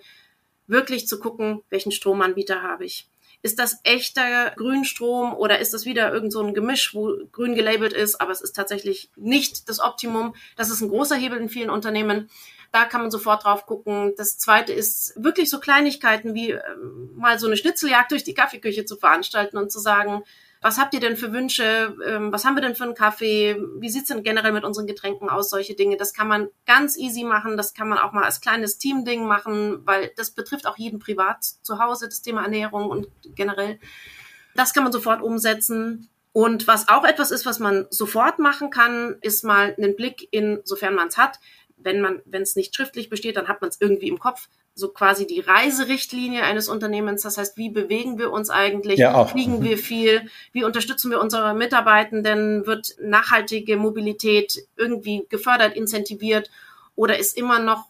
[0.66, 3.08] wirklich zu gucken, welchen Stromanbieter habe ich.
[3.40, 7.92] Ist das echter Grünstrom oder ist das wieder irgend so ein Gemisch, wo grün gelabelt
[7.92, 10.34] ist, aber es ist tatsächlich nicht das Optimum?
[10.56, 12.30] Das ist ein großer Hebel in vielen Unternehmen.
[12.72, 14.14] Da kann man sofort drauf gucken.
[14.16, 18.84] Das zweite ist wirklich so Kleinigkeiten wie ähm, mal so eine Schnitzeljagd durch die Kaffeeküche
[18.84, 20.24] zu veranstalten und zu sagen,
[20.62, 21.96] was habt ihr denn für Wünsche?
[22.06, 23.60] Ähm, was haben wir denn für einen Kaffee?
[23.78, 25.50] Wie sieht's denn generell mit unseren Getränken aus?
[25.50, 25.96] Solche Dinge.
[25.96, 27.56] Das kann man ganz easy machen.
[27.56, 31.42] Das kann man auch mal als kleines Teamding machen, weil das betrifft auch jeden privat
[31.42, 33.80] zu Hause, das Thema Ernährung und generell.
[34.54, 36.08] Das kann man sofort umsetzen.
[36.32, 40.60] Und was auch etwas ist, was man sofort machen kann, ist mal einen Blick in,
[40.64, 41.38] sofern man es hat,
[41.84, 44.88] wenn man, wenn es nicht schriftlich besteht, dann hat man es irgendwie im Kopf, so
[44.88, 47.22] quasi die Reiserichtlinie eines Unternehmens.
[47.22, 48.98] Das heißt, wie bewegen wir uns eigentlich?
[48.98, 49.30] Ja, auch.
[49.30, 50.28] Fliegen wir viel?
[50.52, 52.66] Wie unterstützen wir unsere Mitarbeitenden?
[52.66, 56.50] Wird nachhaltige Mobilität irgendwie gefördert, incentiviert?
[56.94, 57.86] Oder ist immer noch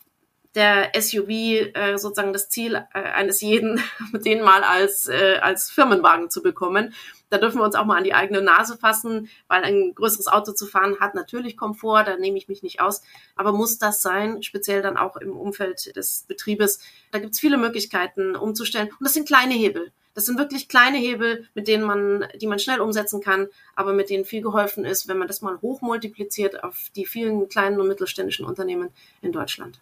[0.54, 6.30] der SUV äh, sozusagen das Ziel äh, eines jeden, den mal als, äh, als Firmenwagen
[6.30, 6.94] zu bekommen?
[7.32, 10.52] Da dürfen wir uns auch mal an die eigene Nase fassen, weil ein größeres Auto
[10.52, 13.00] zu fahren hat natürlich Komfort, da nehme ich mich nicht aus.
[13.36, 16.80] Aber muss das sein, speziell dann auch im Umfeld des Betriebes?
[17.10, 18.88] Da gibt es viele Möglichkeiten umzustellen.
[18.88, 19.92] Und das sind kleine Hebel.
[20.12, 24.10] Das sind wirklich kleine Hebel, mit denen man, die man schnell umsetzen kann, aber mit
[24.10, 28.44] denen viel geholfen ist, wenn man das mal hochmultipliziert auf die vielen kleinen und mittelständischen
[28.44, 28.90] Unternehmen
[29.22, 29.80] in Deutschland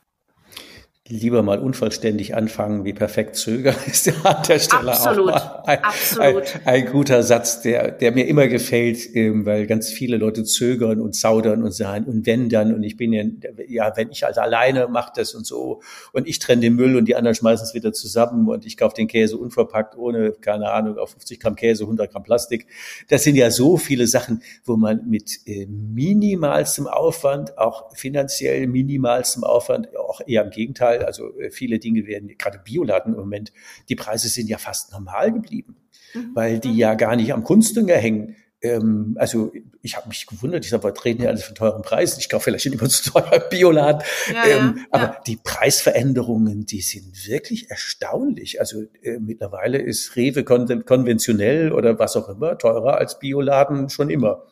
[1.10, 5.82] lieber mal unvollständig anfangen, wie perfekt zögern, ist ja an der Stelle absolut, auch ein,
[5.82, 6.56] absolut.
[6.64, 11.00] Ein, ein, guter Satz, der, der mir immer gefällt, ähm, weil ganz viele Leute zögern
[11.00, 13.24] und zaudern und sagen, und wenn dann, und ich bin ja,
[13.68, 17.06] ja, wenn ich also alleine mache das und so, und ich trenne den Müll und
[17.06, 20.96] die anderen schmeißen es wieder zusammen und ich kaufe den Käse unverpackt, ohne, keine Ahnung,
[20.96, 22.66] auf 50 Gramm Käse, 100 Gramm Plastik.
[23.08, 29.42] Das sind ja so viele Sachen, wo man mit äh, minimalstem Aufwand, auch finanziell minimalstem
[29.42, 33.52] Aufwand, auch eher im Gegenteil, also äh, viele Dinge werden, gerade Bioladen im Moment,
[33.88, 35.76] die Preise sind ja fast normal geblieben,
[36.14, 36.30] mhm.
[36.34, 38.36] weil die ja gar nicht am Kunstdünger hängen.
[38.62, 42.20] Ähm, also ich habe mich gewundert, ich sage, wir reden ja alles von teuren Preisen.
[42.20, 44.02] Ich kaufe vielleicht immer zu teuer Bioladen.
[44.32, 45.20] Ja, ähm, ja, aber ja.
[45.26, 48.60] die Preisveränderungen, die sind wirklich erstaunlich.
[48.60, 54.10] Also äh, mittlerweile ist Rewe kon konventionell oder was auch immer teurer als Bioladen schon
[54.10, 54.44] immer.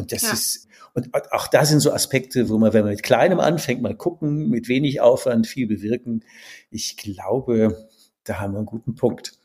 [0.00, 3.40] Und das ist und auch da sind so Aspekte, wo man, wenn man mit Kleinem
[3.40, 6.24] anfängt, mal gucken, mit wenig Aufwand viel bewirken.
[6.70, 7.88] Ich glaube,
[8.24, 9.38] da haben wir einen guten Punkt.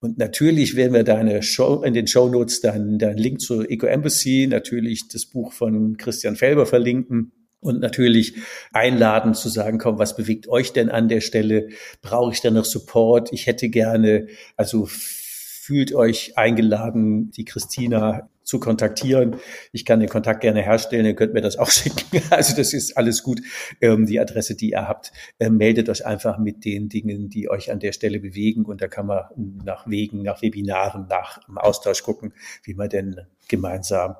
[0.00, 3.86] Und natürlich werden wir deine Show, in den Show Notes dann, dann Link zur Eco
[3.86, 7.32] Embassy, natürlich das Buch von Christian Felber verlinken.
[7.60, 8.34] Und natürlich
[8.72, 11.70] einladen zu sagen, komm, was bewegt euch denn an der Stelle?
[12.02, 13.32] Brauche ich da noch Support?
[13.32, 19.36] Ich hätte gerne, also fühlt euch eingeladen, die Christina zu kontaktieren.
[19.72, 22.22] Ich kann den Kontakt gerne herstellen, ihr könnt mir das auch schicken.
[22.30, 23.42] Also das ist alles gut.
[23.82, 27.70] Ähm, die Adresse, die ihr habt, äh, meldet euch einfach mit den Dingen, die euch
[27.70, 28.64] an der Stelle bewegen.
[28.64, 29.24] Und da kann man
[29.64, 32.32] nach Wegen, nach Webinaren, nach Austausch gucken,
[32.64, 34.16] wie man denn gemeinsam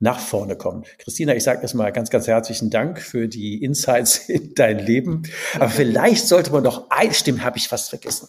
[0.00, 0.84] nach vorne kommen.
[0.98, 5.24] Christina, ich sage erstmal ganz, ganz herzlichen Dank für die Insights in dein Leben.
[5.54, 8.28] Aber vielleicht sollte man doch einstimmen, habe ich fast vergessen.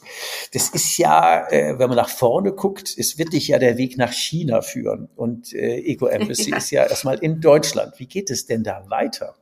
[0.54, 3.98] Das ist ja, äh, wenn man nach vorne guckt, es wird dich ja der Weg
[3.98, 5.10] nach China führen.
[5.16, 6.58] Und äh, Eco Embassy ja.
[6.58, 8.00] ist ja erstmal in Deutschland.
[8.00, 9.36] Wie geht es denn da weiter?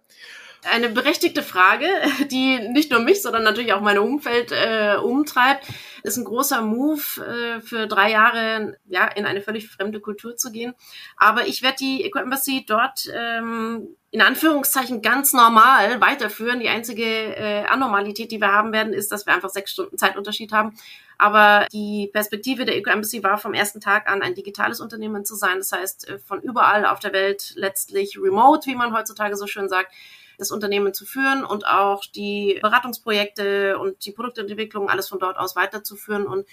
[0.71, 1.87] Eine berechtigte Frage,
[2.31, 5.67] die nicht nur mich, sondern natürlich auch mein Umfeld äh, umtreibt.
[6.03, 10.51] Ist ein großer Move, äh, für drei Jahre ja in eine völlig fremde Kultur zu
[10.51, 10.73] gehen.
[11.17, 16.59] Aber ich werde die Eco Embassy dort ähm, in Anführungszeichen ganz normal weiterführen.
[16.59, 20.51] Die einzige äh, Anormalität, die wir haben werden, ist, dass wir einfach sechs Stunden Zeitunterschied
[20.53, 20.73] haben.
[21.17, 25.35] Aber die Perspektive der Eco Embassy war vom ersten Tag an ein digitales Unternehmen zu
[25.35, 25.57] sein.
[25.57, 29.67] Das heißt, äh, von überall auf der Welt letztlich remote, wie man heutzutage so schön
[29.67, 29.91] sagt,
[30.37, 35.55] das Unternehmen zu führen und auch die Beratungsprojekte und die Produktentwicklung alles von dort aus
[35.55, 36.25] weiterzuführen.
[36.25, 36.45] Und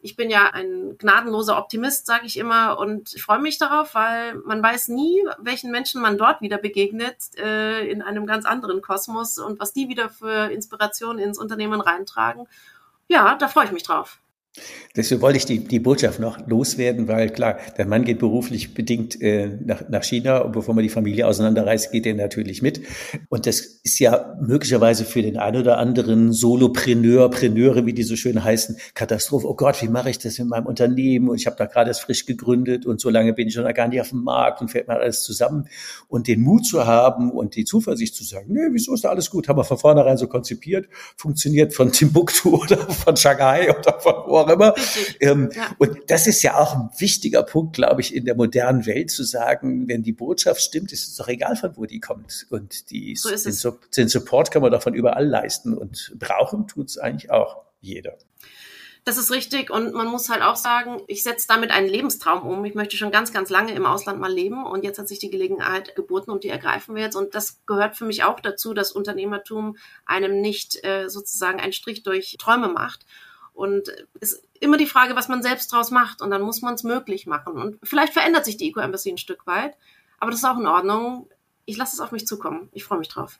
[0.00, 4.34] ich bin ja ein gnadenloser Optimist, sage ich immer, und ich freue mich darauf, weil
[4.44, 9.38] man weiß nie, welchen Menschen man dort wieder begegnet äh, in einem ganz anderen Kosmos
[9.38, 12.46] und was die wieder für Inspiration ins Unternehmen reintragen.
[13.08, 14.20] Ja, da freue ich mich drauf.
[14.96, 19.20] Deswegen wollte ich die, die Botschaft noch loswerden, weil klar, der Mann geht beruflich bedingt
[19.20, 22.80] äh, nach, nach China und bevor man die Familie auseinanderreißt, geht er natürlich mit.
[23.28, 28.14] Und das ist ja möglicherweise für den einen oder anderen Solopreneur, Preneure, wie die so
[28.14, 29.48] schön heißen, Katastrophe.
[29.48, 31.28] Oh Gott, wie mache ich das in meinem Unternehmen?
[31.28, 33.88] Und ich habe da gerade erst frisch gegründet und so lange bin ich schon gar
[33.88, 35.68] nicht auf dem Markt und fällt mal alles zusammen.
[36.06, 39.28] Und den Mut zu haben und die Zuversicht zu sagen, nee, wieso ist da alles
[39.30, 39.48] gut?
[39.48, 40.86] Haben wir von vornherein so konzipiert,
[41.16, 44.74] funktioniert von Timbuktu oder von Shanghai oder von wo auch immer.
[45.20, 45.74] Ähm, ja.
[45.78, 49.24] Und das ist ja auch ein wichtiger Punkt, glaube ich, in der modernen Welt zu
[49.24, 52.46] sagen, wenn die Botschaft stimmt, ist es doch egal, von wo die kommt.
[52.50, 56.88] Und die, so den, den, Support kann man doch von überall leisten und brauchen tut
[56.88, 58.16] es eigentlich auch jeder.
[59.04, 62.64] Das ist richtig und man muss halt auch sagen, ich setze damit einen Lebenstraum um.
[62.64, 65.28] Ich möchte schon ganz, ganz lange im Ausland mal leben und jetzt hat sich die
[65.28, 67.14] Gelegenheit geboten und die ergreifen wir jetzt.
[67.14, 69.76] Und das gehört für mich auch dazu, dass Unternehmertum
[70.06, 73.04] einem nicht äh, sozusagen einen Strich durch Träume macht.
[73.54, 73.88] Und
[74.20, 76.20] es ist immer die Frage, was man selbst draus macht.
[76.20, 77.54] Und dann muss man es möglich machen.
[77.54, 79.76] Und vielleicht verändert sich die Eco Embassy ein Stück weit.
[80.18, 81.28] Aber das ist auch in Ordnung.
[81.64, 82.68] Ich lasse es auf mich zukommen.
[82.72, 83.38] Ich freue mich drauf.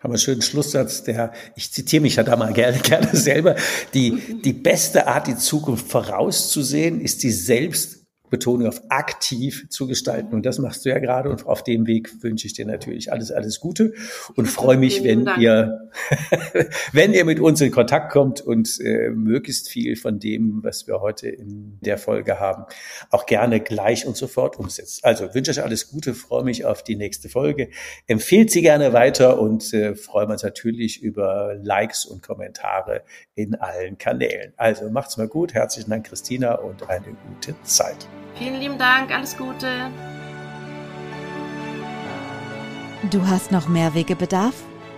[0.00, 3.54] Haben wir einen schönen Schlusssatz, der, ich zitiere mich ja da mal gerne, gerne selber.
[3.94, 8.00] Die, die beste Art, die Zukunft vorauszusehen, ist die selbst
[8.30, 10.34] Betonung auf aktiv zu gestalten.
[10.34, 11.28] Und das machst du ja gerade.
[11.28, 13.92] Und auf dem Weg wünsche ich dir natürlich alles, alles Gute
[14.36, 15.89] und freue mich, wenn ihr,
[16.92, 21.00] wenn ihr mit uns in Kontakt kommt und äh, möglichst viel von dem, was wir
[21.00, 22.64] heute in der Folge haben,
[23.10, 25.04] auch gerne gleich und sofort umsetzt.
[25.04, 27.70] Also wünsche euch alles Gute, freue mich auf die nächste Folge.
[28.06, 33.02] Empfehlt sie gerne weiter und äh, freuen uns natürlich über Likes und Kommentare
[33.34, 34.52] in allen Kanälen.
[34.56, 35.54] Also macht's mal gut.
[35.54, 38.08] Herzlichen Dank, Christina, und eine gute Zeit.
[38.36, 39.90] Vielen lieben Dank, alles Gute.
[43.10, 44.54] Du hast noch mehr Wegebedarf?